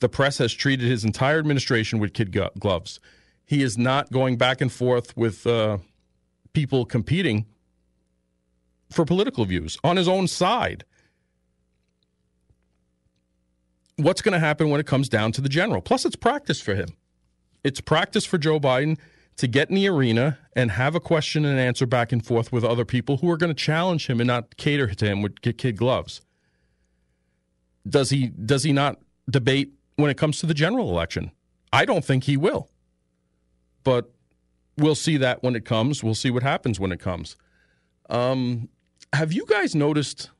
the 0.00 0.08
press 0.08 0.38
has 0.38 0.52
treated 0.52 0.86
his 0.86 1.04
entire 1.04 1.38
administration 1.38 1.98
with 1.98 2.12
kid 2.12 2.36
gloves. 2.58 3.00
He 3.44 3.62
is 3.62 3.76
not 3.76 4.12
going 4.12 4.36
back 4.36 4.60
and 4.60 4.70
forth 4.70 5.16
with 5.16 5.46
uh, 5.46 5.78
people 6.52 6.84
competing 6.84 7.46
for 8.90 9.04
political 9.04 9.44
views 9.44 9.78
on 9.82 9.96
his 9.96 10.08
own 10.08 10.28
side. 10.28 10.84
What's 13.98 14.22
going 14.22 14.32
to 14.32 14.38
happen 14.38 14.70
when 14.70 14.80
it 14.80 14.86
comes 14.86 15.08
down 15.08 15.32
to 15.32 15.40
the 15.40 15.48
general? 15.48 15.82
Plus, 15.82 16.04
it's 16.04 16.16
practice 16.16 16.60
for 16.60 16.74
him. 16.74 16.88
It's 17.64 17.80
practice 17.80 18.24
for 18.24 18.38
Joe 18.38 18.60
Biden 18.60 18.98
to 19.36 19.46
get 19.46 19.68
in 19.68 19.74
the 19.74 19.88
arena 19.88 20.38
and 20.54 20.70
have 20.70 20.94
a 20.94 21.00
question 21.00 21.44
and 21.44 21.58
answer 21.58 21.86
back 21.86 22.12
and 22.12 22.24
forth 22.24 22.52
with 22.52 22.64
other 22.64 22.84
people 22.84 23.18
who 23.18 23.30
are 23.30 23.36
going 23.36 23.54
to 23.54 23.60
challenge 23.60 24.06
him 24.06 24.20
and 24.20 24.26
not 24.26 24.56
cater 24.56 24.94
to 24.94 25.04
him 25.04 25.22
with 25.22 25.40
kid 25.42 25.76
gloves. 25.76 26.20
Does 27.88 28.10
he 28.10 28.28
does 28.28 28.64
he 28.64 28.72
not 28.72 28.98
debate 29.28 29.72
when 29.98 30.10
it 30.10 30.16
comes 30.16 30.38
to 30.38 30.46
the 30.46 30.54
general 30.54 30.90
election. 30.90 31.32
I 31.72 31.84
don't 31.84 32.04
think 32.04 32.24
he 32.24 32.36
will. 32.36 32.70
But 33.82 34.10
we'll 34.76 34.94
see 34.94 35.16
that 35.16 35.42
when 35.42 35.56
it 35.56 35.64
comes. 35.64 36.04
We'll 36.04 36.14
see 36.14 36.30
what 36.30 36.42
happens 36.42 36.78
when 36.78 36.92
it 36.92 37.00
comes. 37.00 37.36
Um, 38.08 38.68
have 39.12 39.32
you 39.32 39.44
guys 39.46 39.74
noticed 39.74 40.30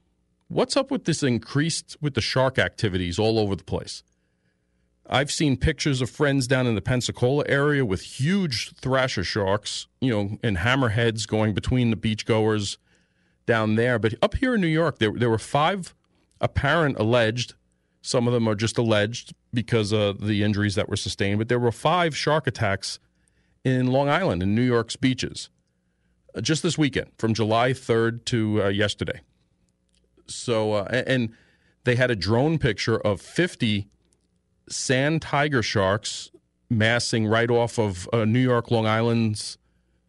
what's 0.49 0.77
up 0.77 0.91
with 0.91 1.05
this 1.05 1.23
increased 1.23 1.97
with 2.01 2.15
the 2.15 2.21
shark 2.21 2.59
activities 2.59 3.19
all 3.19 3.39
over 3.39 3.55
the 3.55 3.65
place? 3.65 4.03
I've 5.11 5.31
seen 5.33 5.57
pictures 5.57 6.03
of 6.03 6.11
friends 6.11 6.47
down 6.47 6.67
in 6.67 6.75
the 6.75 6.83
Pensacola 6.83 7.45
area 7.49 7.85
with 7.85 8.03
huge 8.03 8.75
thrasher 8.75 9.25
sharks, 9.25 9.87
you 10.01 10.11
know, 10.11 10.39
and 10.43 10.59
hammerheads 10.59 11.27
going 11.27 11.55
between 11.55 11.91
the 11.91 11.97
beachgoers 11.97 12.77
down 13.47 13.77
there. 13.77 13.99
But 13.99 14.15
up 14.21 14.35
here 14.35 14.55
in 14.55 14.61
New 14.61 14.67
York, 14.67 14.99
there 14.99 15.13
there 15.13 15.31
were 15.31 15.39
five 15.39 15.95
apparent 16.41 16.99
alleged 16.99 17.55
some 18.09 18.27
of 18.27 18.33
them 18.33 18.49
are 18.49 18.55
just 18.55 18.79
alleged 18.79 19.35
because 19.53 19.93
of 19.93 20.27
the 20.27 20.43
injuries 20.43 20.75
that 20.77 20.89
were 20.89 20.97
sustained. 20.97 21.39
But 21.39 21.49
there 21.49 21.59
were 21.59 21.73
five 21.73 22.17
shark 22.17 22.47
attacks 22.47 22.99
in 23.65 23.89
Long 23.89 24.09
Island 24.09 24.43
in 24.43 24.55
New 24.55 24.63
York's 24.63 24.97
beaches. 24.97 25.51
uh, 26.35 26.41
just 26.41 26.63
this 26.63 26.79
weekend, 26.79 27.11
from 27.19 27.35
July 27.35 27.73
3rd 27.73 28.25
to 28.27 28.63
uh, 28.63 28.69
yesterday. 28.69 29.21
So, 30.29 30.73
uh, 30.75 31.03
and 31.07 31.33
they 31.85 31.97
had 31.97 32.11
a 32.11 32.17
drone 32.17 32.59
picture 32.59 32.99
of 32.99 33.21
50 33.21 33.89
sand 34.69 35.23
tiger 35.23 35.63
sharks 35.63 36.31
massing 36.71 37.27
right 37.27 37.51
off 37.51 37.79
of 37.79 38.09
uh, 38.13 38.25
New 38.25 38.41
York, 38.41 38.71
Long 38.71 38.87
Island's 38.87 39.59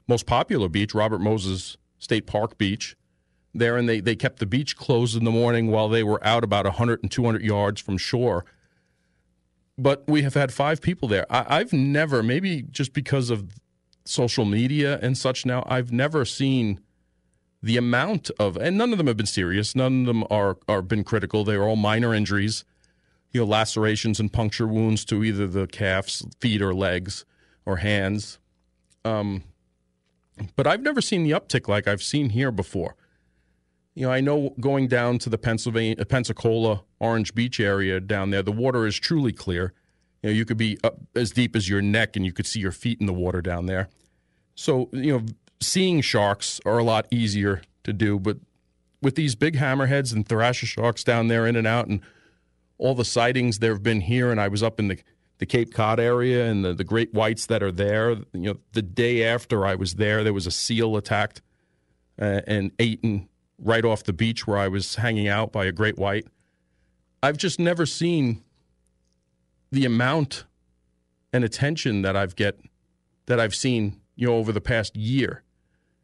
most 0.07 0.25
popular 0.25 0.67
beach, 0.67 0.93
Robert 0.93 1.19
Moses 1.19 1.77
State 1.99 2.27
Park 2.27 2.57
Beach. 2.57 2.95
There, 3.53 3.77
and 3.77 3.89
they, 3.89 3.99
they 3.99 4.15
kept 4.15 4.39
the 4.39 4.45
beach 4.45 4.75
closed 4.75 5.17
in 5.17 5.23
the 5.23 5.31
morning 5.31 5.71
while 5.71 5.89
they 5.89 6.03
were 6.03 6.23
out 6.25 6.43
about 6.43 6.65
100 6.65 7.01
and 7.01 7.11
200 7.11 7.41
yards 7.41 7.81
from 7.81 7.97
shore. 7.97 8.45
But 9.77 10.03
we 10.07 10.21
have 10.21 10.35
had 10.35 10.53
five 10.53 10.81
people 10.81 11.07
there. 11.07 11.25
I, 11.31 11.59
I've 11.59 11.73
never, 11.73 12.21
maybe 12.21 12.61
just 12.61 12.93
because 12.93 13.29
of 13.29 13.53
social 14.05 14.45
media 14.45 14.99
and 15.01 15.17
such 15.17 15.45
now, 15.45 15.63
I've 15.67 15.91
never 15.91 16.25
seen 16.25 16.79
the 17.61 17.77
amount 17.77 18.31
of, 18.39 18.57
and 18.57 18.77
none 18.77 18.91
of 18.91 18.97
them 18.97 19.07
have 19.07 19.17
been 19.17 19.25
serious. 19.25 19.75
None 19.75 20.01
of 20.01 20.07
them 20.07 20.23
are 20.29 20.57
are 20.67 20.81
been 20.81 21.03
critical. 21.03 21.43
They 21.43 21.55
are 21.55 21.63
all 21.63 21.75
minor 21.75 22.13
injuries 22.13 22.63
you 23.31 23.41
know, 23.41 23.47
lacerations 23.47 24.19
and 24.19 24.31
puncture 24.31 24.67
wounds 24.67 25.05
to 25.05 25.23
either 25.23 25.47
the 25.47 25.67
calves, 25.67 26.25
feet, 26.39 26.61
or 26.61 26.73
legs 26.73 27.25
or 27.65 27.77
hands. 27.77 28.39
Um, 29.05 29.43
but 30.55 30.65
I've 30.65 30.81
never 30.81 31.01
seen 31.01 31.23
the 31.23 31.31
uptick 31.31 31.67
like 31.67 31.87
I've 31.87 32.01
seen 32.01 32.31
here 32.31 32.51
before. 32.51 32.95
You 33.93 34.07
know, 34.07 34.11
I 34.11 34.21
know 34.21 34.55
going 34.59 34.87
down 34.87 35.19
to 35.19 35.29
the 35.29 35.37
Pennsylvania, 35.37 36.03
Pensacola, 36.05 36.83
Orange 36.99 37.35
Beach 37.35 37.59
area 37.59 37.99
down 37.99 38.29
there, 38.29 38.41
the 38.41 38.51
water 38.51 38.87
is 38.87 38.97
truly 38.97 39.33
clear. 39.33 39.73
You 40.23 40.29
know, 40.29 40.35
you 40.35 40.45
could 40.45 40.57
be 40.57 40.77
up 40.83 40.99
as 41.15 41.31
deep 41.31 41.55
as 41.55 41.69
your 41.69 41.81
neck 41.81 42.15
and 42.15 42.25
you 42.25 42.31
could 42.31 42.45
see 42.45 42.59
your 42.59 42.71
feet 42.71 42.99
in 42.99 43.05
the 43.05 43.13
water 43.13 43.41
down 43.41 43.65
there. 43.65 43.89
So, 44.55 44.89
you 44.91 45.17
know, 45.17 45.25
seeing 45.61 46.01
sharks 46.01 46.59
are 46.65 46.77
a 46.77 46.83
lot 46.83 47.07
easier 47.11 47.61
to 47.83 47.93
do. 47.93 48.19
But 48.19 48.37
with 49.01 49.15
these 49.15 49.35
big 49.35 49.55
hammerheads 49.55 50.13
and 50.13 50.27
thrasher 50.27 50.65
sharks 50.65 51.03
down 51.03 51.27
there 51.27 51.45
in 51.45 51.55
and 51.55 51.67
out 51.67 51.87
and 51.87 52.01
all 52.77 52.95
the 52.95 53.05
sightings 53.05 53.59
there 53.59 53.73
have 53.73 53.83
been 53.83 54.01
here, 54.01 54.31
and 54.31 54.39
I 54.39 54.47
was 54.47 54.63
up 54.63 54.79
in 54.79 54.87
the 54.87 54.99
the 55.39 55.45
Cape 55.45 55.73
Cod 55.73 55.99
area 55.99 56.45
and 56.45 56.63
the, 56.63 56.73
the 56.73 56.83
great 56.83 57.13
whites 57.13 57.45
that 57.47 57.63
are 57.63 57.71
there. 57.71 58.11
You 58.11 58.25
know, 58.33 58.57
the 58.73 58.81
day 58.81 59.23
after 59.23 59.65
I 59.65 59.75
was 59.75 59.95
there, 59.95 60.23
there 60.23 60.33
was 60.33 60.45
a 60.45 60.51
seal 60.51 60.95
attacked 60.97 61.41
uh, 62.21 62.41
and 62.45 62.71
eaten 62.77 63.29
right 63.57 63.83
off 63.83 64.03
the 64.03 64.13
beach 64.13 64.45
where 64.45 64.57
I 64.57 64.67
was 64.67 64.95
hanging 64.95 65.27
out 65.27 65.51
by 65.51 65.65
a 65.65 65.71
great 65.71 65.97
white. 65.97 66.27
I've 67.23 67.37
just 67.37 67.57
never 67.57 67.85
seen 67.85 68.43
the 69.71 69.85
amount 69.85 70.45
and 71.31 71.43
attention 71.43 72.01
that 72.01 72.15
I've 72.15 72.35
get 72.35 72.59
that 73.27 73.39
I've 73.39 73.55
seen, 73.55 74.01
you 74.15 74.27
know, 74.27 74.35
over 74.35 74.51
the 74.51 74.61
past 74.61 74.95
year. 74.95 75.43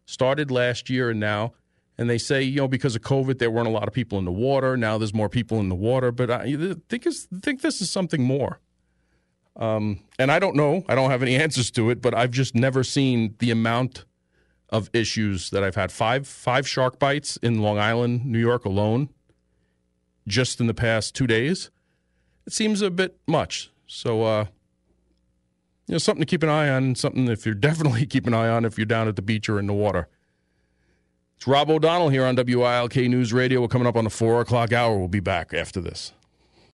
Started 0.06 0.52
last 0.52 0.90
year 0.90 1.10
and 1.10 1.20
now 1.20 1.54
and 1.98 2.10
they 2.10 2.18
say, 2.18 2.42
you 2.42 2.58
know, 2.58 2.68
because 2.68 2.96
of 2.96 3.02
COVID, 3.02 3.40
there 3.40 3.50
weren't 3.50 3.68
a 3.68 3.72
lot 3.72 3.88
of 3.88 3.94
people 3.94 4.20
in 4.20 4.26
the 4.26 4.32
water. 4.32 4.76
Now 4.76 4.98
there's 4.98 5.14
more 5.14 5.30
people 5.30 5.60
in 5.60 5.70
the 5.70 5.76
water, 5.76 6.12
but 6.12 6.30
I 6.30 6.56
think 6.90 7.08
think 7.42 7.62
this 7.62 7.82
is 7.82 7.90
something 7.90 8.24
more. 8.24 8.60
Um, 9.56 10.02
and 10.20 10.32
I 10.32 10.40
don't 10.40 10.56
know. 10.56 10.84
I 10.90 10.96
don't 10.96 11.10
have 11.10 11.22
any 11.22 11.36
answers 11.42 11.72
to 11.72 11.90
it, 11.90 12.02
but 12.02 12.14
I've 12.14 12.32
just 12.32 12.56
never 12.56 12.84
seen 12.84 13.36
the 13.40 13.52
amount 13.52 14.06
of 14.70 14.90
issues 14.94 15.52
that 15.52 15.64
I've 15.64 15.76
had. 15.76 15.92
Five 15.92 16.28
five 16.28 16.68
shark 16.68 17.00
bites 17.00 17.38
in 17.38 17.62
Long 17.62 17.80
Island, 17.80 18.26
New 18.26 18.40
York 18.40 18.66
alone, 18.66 19.10
just 20.28 20.60
in 20.60 20.68
the 20.68 20.74
past 20.74 21.16
two 21.16 21.28
days. 21.28 21.72
It 22.46 22.54
seems 22.54 22.82
a 22.82 22.92
bit 22.92 23.18
much. 23.26 23.72
So, 23.88 24.24
uh, 24.24 24.46
you 25.88 25.94
know, 25.94 25.98
something 25.98 26.22
to 26.22 26.26
keep 26.26 26.44
an 26.44 26.50
eye 26.50 26.70
on. 26.70 26.96
Something 26.96 27.28
if 27.28 27.46
you're 27.46 27.56
definitely 27.70 28.06
keep 28.06 28.28
an 28.28 28.34
eye 28.34 28.50
on 28.50 28.66
if 28.66 28.78
you're 28.78 28.86
down 28.86 29.08
at 29.08 29.16
the 29.16 29.22
beach 29.22 29.50
or 29.50 29.60
in 29.60 29.68
the 29.68 29.74
water. 29.74 30.08
It's 31.38 31.48
Rob 31.48 31.70
O'Donnell 31.70 32.10
here 32.10 32.26
on 32.26 32.36
WILK 32.36 32.96
News 32.96 33.34
Radio. 33.34 33.62
We're 33.62 33.68
coming 33.68 33.88
up 33.88 33.98
on 33.98 34.06
the 34.06 34.10
four 34.10 34.40
o'clock 34.40 34.72
hour. 34.72 34.98
We'll 34.98 35.10
be 35.10 35.20
back 35.20 35.54
after 35.54 35.82
this. 35.82 36.14